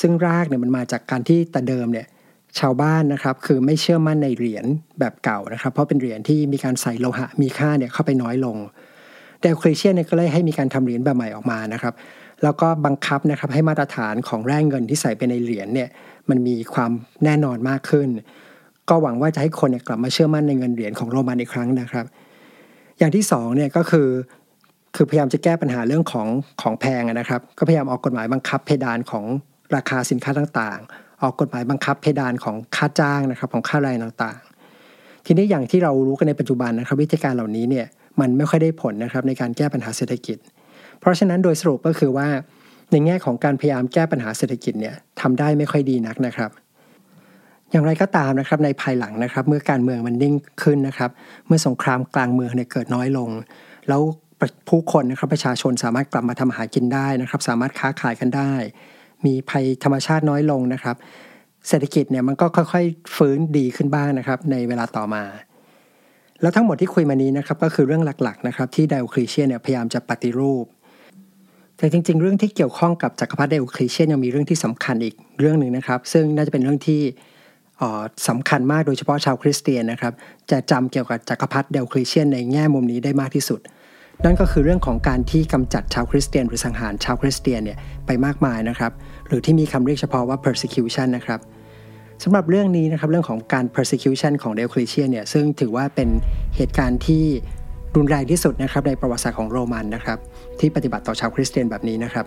[0.00, 2.06] ซึ่งรากเนี่ยมันมาจากการที่แต่เดิมเนี่ย
[2.58, 4.64] ชาวบ้านนะครับคือไม่เชื่อมั่นในเหรียญ
[5.00, 8.56] แบบเก่านะครับ เพราะเป็นเหรียญที่มีการใส่โลหะมีค่าเนี่ยเข้าไปน้อยลง
[9.40, 11.94] แต่คริเชียนเนี่ยก็เลยให้มีการทำเหรียญแบบใหม่ออกมานะครับ
[12.42, 15.88] แล้วก็บังคับนะครับให้มาตรฐานของแร่เงินที่ใส่ไปในเหรียญเนี่ย
[16.30, 16.90] มันมีความ
[17.24, 18.08] แน่นอนมากขึ้น
[18.88, 22.06] ก็หวังว่าจะให้คนเนี่ยกลับมาเชื่อมั่นในเงินเหรียญของโรมันอีกครั้งนะครับ
[22.98, 24.08] อย่างที่2เนี่ยก็คือ
[24.96, 26.28] คือพยายามจะแก้ปัญหาเรื่องของ
[26.62, 29.24] ของแพงนะครับ ก็พยายามออกกฎหมายบังคับเพดานของ
[29.76, 37.86] ราคาสินค้าต่างๆ ออกกฎหมายบังคับเพดานของค่าจ้างนะครับของค่าแรงต่างๆ ทีนี้อย่างที่เรารู้กันในปัจจุบันนะครับ วิธีการเหล่านี้เนี่ย
[38.20, 40.38] มันไม่ค่อยได้ผลนะครับในการแก้ปัญหาเศรษฐกิจ
[41.04, 42.28] เพราะฉะนั้นโดยสรุปก็คือว่า
[42.90, 46.50] ในแง่ของการพยายามแก้ปัญหาเศรษฐกิจเนี่ยทำได้ไม่ค่อยดีนักนะครับ
[47.70, 51.10] อย่างไรก็ตามนะครับในภายหลังนะครับ เมื่อการเมืองมันนิ่งขึ้นนะครับ
[51.46, 53.30] เมื่อสงครามกลางเมืองเนี่ยเกิดน้อยลง
[53.88, 54.00] แล้ว
[54.68, 58.52] ผู้คนนะครับประชาชนสามารถกลับมาทำหากินได้นะครับ สามารถค้าขายกันได้
[59.26, 60.96] มีภัยธรรมชาติน้อยลงนะครับ
[61.68, 65.22] เศรษฐกิจเนี่ยมันก็ค่อยๆฟื้นดีขึ้นบ้างนะครับ ในเวลาต่อมา
[66.40, 70.64] แล้วทั้งหมดที่คุยมานี้นะครับก็คือเรื่องหลักๆนะครับที่ไดโอคลีเชียนเนี่ยพยายามจะปฏิรูป
[71.76, 77.00] แต่จริง ๆ เรื่องที่เกี่ยวข้องกับจักรพรรดิไดโอคลีเชียนยังมีเรื่องที่สำคัญอีกเรื่องหนึ่งนะครับ ซึ่งน่าจะเป็นเรื่องที่
[78.28, 80.12] สำคัญมากโดยเฉพาะชาวคริสเตียนนะครับ
[80.50, 83.60] จะจำเกี่ยวกับจักรพรรดิเดลคริเชียนในแง่มุมนี้ได้มากที่สุด
[84.24, 88.92] นั่นก็คือเรื่องของการที่กำจัดชาวคริสเตียน หรือสังหารชาวคริสเตียนเนี่ยไปมากมายนะครับ
[89.28, 91.40] หรือที่มีคำเรียกเฉพาะว่า persecution นะครับ
[92.22, 96.08] สำหรับเรื่องนี้นะครับเรื่องของการ persecution ของไดโอคลีเชียนเนี่ยซึ่งถือว่าเป็น
[96.56, 97.24] เหตุการณ์ที่
[97.96, 100.18] รุนแรงที่สุดนะครับในประวัติศาสตร์ของโรมันนะครับ
[100.60, 102.26] ที่ปฏิบัติต่อชาวคริสเตียนแบบนี้นะครับ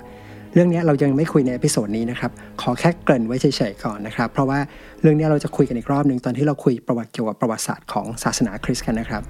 [0.53, 4.59] เรื่องนี้เรายังไม่คุยใน episode นี้นะครับขอแค่เกริ่นไว้เฉยๆก่อนนะครับเพราะว่า
[5.01, 9.24] เรื่องนี้เราจะคุยกันอีกรอบหนึ่งตอนที่เราคุยประวัติเกี่ยวกับประวัติศาสตร์ของศาสนาคริสต์กันนะครับ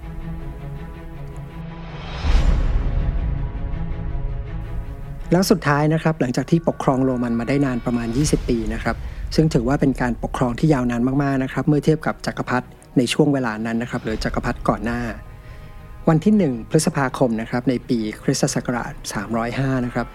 [5.31, 8.95] แล้วสุดท้ายนะครับหลังจากที่ปกครองโรมันมาได้นานประมาณ 20 ปีนะครับ
[9.35, 12.67] ซึ่งถือว่าเป็นการปกครองที่ยาวนานมากๆนะครับเมื่อเทียบกับจักรพรรดิ
[12.97, 15.01] ในช่วงเวลานั้นนะครับหรือจักรพรรดิก่อนหน้า
[16.11, 18.93] วันที่ 1 พฤษภาคมนะครับในปีคริสตศักราช
[19.39, 20.07] 305 นะครับ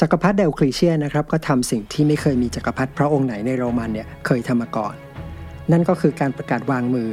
[0.00, 4.94] จักรพรรดิเดลคลีเชียนะครับก็ทำสิ่งที่ไม่เคยมีจักรพรรดิพระองค์ไหนในโรมันเนี่ยเคยทำมาก่อน
[5.72, 7.10] นั่นก็คือการประกาศวางมือ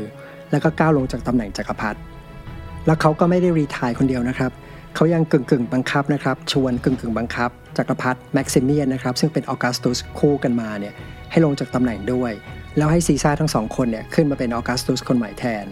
[0.52, 2.00] แล้วก็ก้าวลงจากตำแหน่งจักรพรรดิ
[2.86, 4.52] แล้วเขาก็ไม่ได้รีทายคนเดียวนะครับ
[4.96, 10.94] เขายังกึ่งกึ่งบังคับนะครับชวนกึ่งกึ่งบังคับจักรพรรดิแม็กซิเมียนนะครับซึ่งเป็นออกัสตุสคู่กันมาเนี่ย
[11.32, 12.32] ให้ลงจากตำแหน่งด้วย
[12.78, 15.66] แล้วให้ซีซ่าทั้งสองคนเนี่ยขึ้นมาเป็นออกัสตุสคนใหม่แทน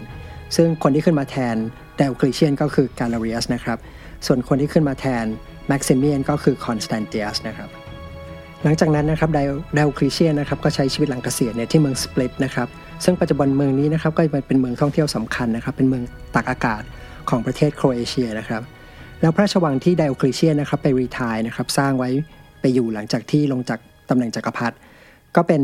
[0.56, 1.56] ซึ่งคนที่ขึ้นมาแทน
[1.96, 3.78] ไดโอคลีเชียนก็คือกาลาเรียสนะครับ
[4.26, 5.24] ส่วนคนที่ขึ้นมาแทน
[5.68, 7.68] แม็กซิเมียนก็คือคอนสแตนติอัสนะครับ
[8.62, 12.68] หลังจากนั้นนะครับไดโอคลีเชียนนะครับก็ใช้ชีวิตหลังเกษียณเนี่ยที่เมืองสปลิตนะครับ
[13.04, 16.82] ซึ่งปัจจุบันเมืองนี้นะครับก็เป็นเมืองท่องเที่ยวสำคัญนะครับ เป็นเมืองตากอากาศ
[17.30, 18.62] ของประเทศโครเอเชียนะครับ
[19.20, 22.10] แล้วพระราชวังที่ไดโอคริเชียนนะครับไปรีทายนะครับสร้างไว้
[22.60, 23.78] ไปอยู่หลังจากที่ลงจาก
[24.08, 24.76] ตำแหน่งจักรพรรดิ
[25.36, 25.62] ก็เป็น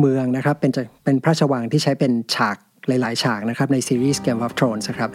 [0.00, 0.70] เมืองนะครับเป็น
[1.04, 2.56] เป็นพระราชวังที่ใช้เป็นฉาก
[2.88, 5.10] หลาย ๆ ฉากนะครับในซีรีส์ Game of Thrones นะครับ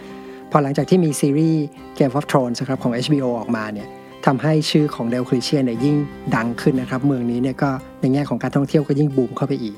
[0.52, 1.64] พอหลังจากที่มีซีรีส์
[1.98, 3.88] Game of Thrones ครับของ HBO ออกมาเนี่ย
[4.26, 5.96] ทำให้ชื่อของเดลคริเชียเนี่ยยิ่ง
[6.36, 7.70] ดังขึ้นนะครับ เมืองนี้เนี่ยก็
[8.02, 9.78] ในแง่ของการท่องเที่ยวก็ยิ่งบูมเข้าไปอีก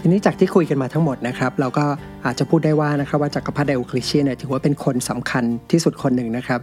[0.00, 1.84] ทีนี้จากที่คุยกันมาทั้งหมดนะครับเราก็
[2.24, 6.60] อาจจะพูดได้ว่านะครับว่าจักรพรรดิเดลคริเชียเนี่ยถือว่าเป็นคนสำคัญที่สุดคนหนึ่งนะครับ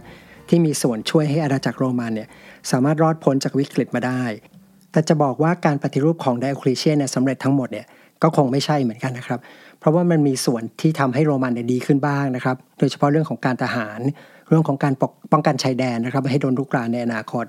[0.48, 2.28] ที่มีส่วนช่วยให้อาณาจักรโรมันเนี่ย
[2.70, 4.22] สามารถรอดพ้นจากวิกฤตมาได้
[4.92, 7.86] แต่จะบอกว่าการปฏิรูปของเดลคริเชียเนี่ยสำเร็จทั้งหมดเนี่ย
[8.22, 14.00] ก็คงไม่ใช่เหมือนกันนะครับเพราะว่ามันมีส่วนที่ทำให้โรมันเนี่ยดีขึ้นบ้างนะครับ โดยเฉพาะเรื่องของการทหาร
[14.48, 17.44] เรื่องของการปกป้องกันชายแดนนะครับไม่ให้โดนลุกรานในอนาคต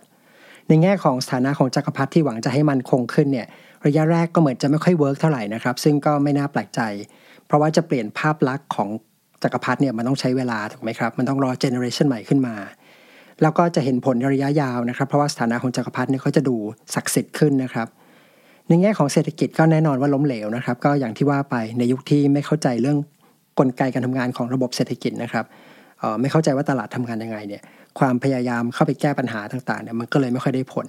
[0.68, 3.48] ในแง่ของสถานะของจักรพรรดิที่หวังจะให้มันคงขึ้นเนี่ย
[3.86, 6.82] ระยะแรกก็เหมือนจะไม่ค่อย work เท่าไหร่นะครับ ซึ่งก็ไม่น่าแปลกใจ
[7.46, 8.90] เพราะว่าจะเปลี่ยนภาพลักษณ์ของ
[9.44, 12.56] จักรพรรดิเนี่ยมันต้องใช้เวลาถูกไหมครับมันต้องรอ generation ใหม่ขึ้นมา
[13.42, 16.56] แล้วก็จะเห็นผลระยะยาวนะครับ เพราะว่าสถานะของจักรพรรดิเนี่ยเขาจะดู
[16.96, 17.88] ศักดิ์สิทธิ์ขึ้นนะครับ
[18.70, 22.97] ในแง่ของเศรษฐกิจก็แน่นอนว่าล้มเหลวนะครับ ก็อย่างที่ว่าไปในยุคที่ไม่เข้าใจเรื่อง
[23.59, 25.45] กลไกการทำงานของระบบเศรษฐกิจนะครับ
[26.22, 27.61] ไม่เข้าใจว่าตลาดทำงานยังไงเนี่ย
[27.99, 30.88] ความพยายามเข้าไปแก้ปัญหาต่างๆเนี่ยมันก็เลยไม่ค่อยได้ผล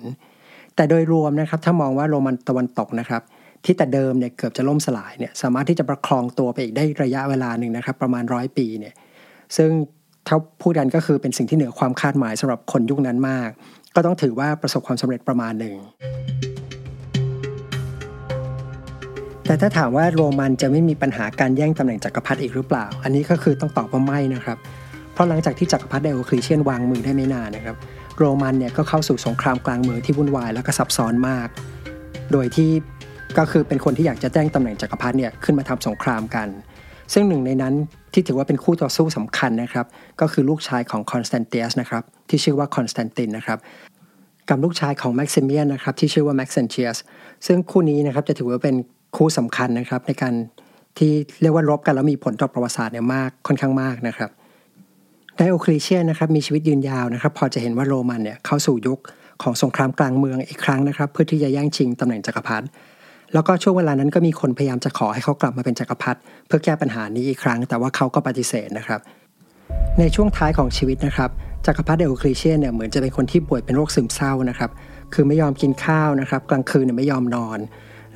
[0.77, 3.23] แต่โดยรวมนะครับถ้ามองว่าโรมันตะวันตกนะครับ
[3.65, 8.95] ที่แต่เดิมเนี่ยเกือบจะล่มสลายเนี่ยสามารถที่จะประคองตัวไปอีกได้ระยะเวลาหนึ่งนะครับ ประมาณร้อยปีเนี่ย
[9.57, 9.71] ซึ่ง
[10.29, 13.49] ถ้าพูดกันก็คือเป็นสิ่งที่เหนือความคาดหมายสำหรับคนยุคนั้นมาก
[13.95, 15.75] ก็ต้องถือว่าประสบความสำเร็จประมาณหนึ่ง
[19.51, 24.59] แต่ถ้าถามว่าโรมันจะไม่มีปัญหาการแย่งตำแหน่งจักรพรรดิอีกหรือเปล่า อันนี้ก็คือต้องตอบว่าไม่นะครับ
[25.13, 27.77] เพราะหลังจากที่จักรพรรดิไดโอคลีเชียนวางมือได้ไม่นานนะครับ
[28.19, 31.49] โรมันเนี่ยก็เข้าสู่สงครามกลางเมืองที่วุ่นวายแล้วก็ซับซ้อนมาก
[32.33, 32.71] โดยที่
[33.39, 36.49] ก็คือเป็นคนที่อยากจะแย่งตำแหน่งจักรพรรดิเนี่ยขึ้นมาทำสงครามกัน
[37.13, 37.75] ซึ่งหนึ่งในนั้น
[38.13, 39.87] ที่ถือว่าเป็นคู่ต่อสู้สำคัญนะครับ
[40.21, 43.59] ก็คือลูกชายของคอนสแตนติอัสนะครับที่ชื่อว่าคอนสแตนตินนะครับ
[44.49, 46.97] กับลูกชายของแม็กซิเมียนนะครับที่ชื่อว่าแม็กเซนเชียส
[47.47, 48.77] ซึ่งคู่นี้นะครับจะถือว่าเป็น
[49.17, 50.35] คู่สำคัญนะครับ ในการ
[50.99, 54.31] ที่เรียกว่ารบกันแล้วมีผลต่อประวัติศาสตร์เนี่ยมากค่อนข้างมากนะครับ
[55.37, 58.99] ไดโอคลีเชียนนะครับมีชีวิตยืนยาวนะครับ พอจะเห็นว่าโรมันเนี่ยเข้าสู่ยุค
[59.43, 62.67] ของสงครามกลางเมืองอีกครั้งนะครับ เพื่อที่จะแย่งชิงตำแหน่งจักรพรรดิ
[63.35, 69.01] แล้วก็ช่วงเวลานั้นก็มีคนพยายามจะขอให้เขากลับมาเป็นจักรพรรดิเพื่อแก้ปัญหานี้อีกครั้ง แต่ว่าเขาก็ปฏิเสธนะครับ
[69.99, 71.31] ในช่วงท้ายของชีวิตนะครับ
[71.67, 74.71] จักรพรรดิไดโอคลีเชียนเนี่ยเหมือนจะเป็นคนที่ป่วยเป็นโรคซึมเศร้านะครับ
[75.15, 77.59] คือไม่ยอมกินข้าวนะครับ กลางคืนเนี่ยไม่ยอมนอน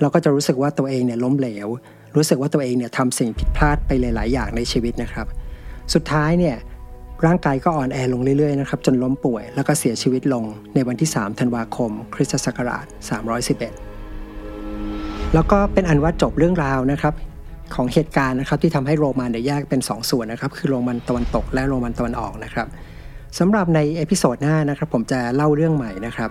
[0.01, 1.69] แล้วก็จะรู้สึกว่าตัวเองเนี่ยล้มเหลว
[2.17, 5.27] รู้สึกว่าตัวเองเนี่ยทำสิ่งผิดพลาดไปหลาย ๆ อย่างในชีวิตนะครับ
[5.95, 6.57] สุดท้ายเนี่ย
[7.27, 12.85] ร่างกายก็อ่อนแอลงเรื่อย ๆ นะครับ จนล้มป่วย แล้วก็เสียชีวิตลงในวันที่ 3 ธันวาคม คริสตศักราช
[14.09, 17.15] 311 แล้วก็เป็นอันว่าจบเรื่องราวนะครับ
[17.75, 22.67] ของเหตุการณ์นะครับที่ทำให้โรมันเนี่ยแยกเป็น 2 ส่วนนะครับ คือโรมันตะวันตกและโรมันตะวันออกนะครับ
[23.39, 26.31] สำหรับใน episode หน้านะครับ ผมจะเล่าเรื่องใหม่นะครับ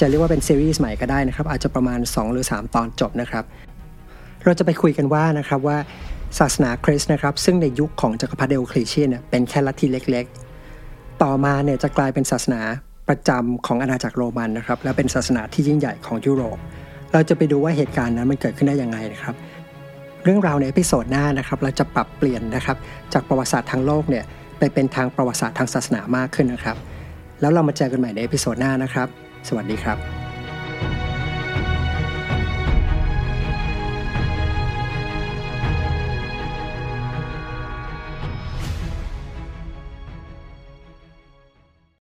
[0.00, 3.44] จะเรียกว่าเป็นซีรีส์ใหม่ก็ได้นะครับ อาจจะประมาณ 2 หรือ 3 ตอนจบนะครับ
[4.44, 5.78] เราจะไปคุยกันว่านะครับว่า
[6.38, 12.60] ศาสนาคริสต์นะครับ ซึ่งในยุคของจักรพรรดิเดโอคลีเชียนเนี่ยเป็นแค่ลัทธิเล็กๆ ต่อมาเนี่ยจะกลายเป็นศาสนา
[13.08, 16.58] ประจำของอาณาจักรโรมันนะครับ และเป็นศาสนาที่ยิ่งใหญ่ของยุโรป
[17.12, 19.34] เราจะไปดูว่าเหตุการณ์นั้นมันเกิดขึ้นได้ยังไงนะครับ
[20.24, 22.76] เรื่องราวใน episode หน้านะครับ เราจะปรับเปลี่ยนนะครับ
[23.12, 24.24] จากประวัติศาสตร์ทางโลกเนี่ย
[24.58, 26.76] ไปเป็นทางประวัติศาสตร์ทางศาสนามากขึ้นนะครับ
[27.40, 29.08] แล้วเรามาเจอกันใหม่ใน episode หน้านะครับ
[29.48, 29.98] สวัสดีครับ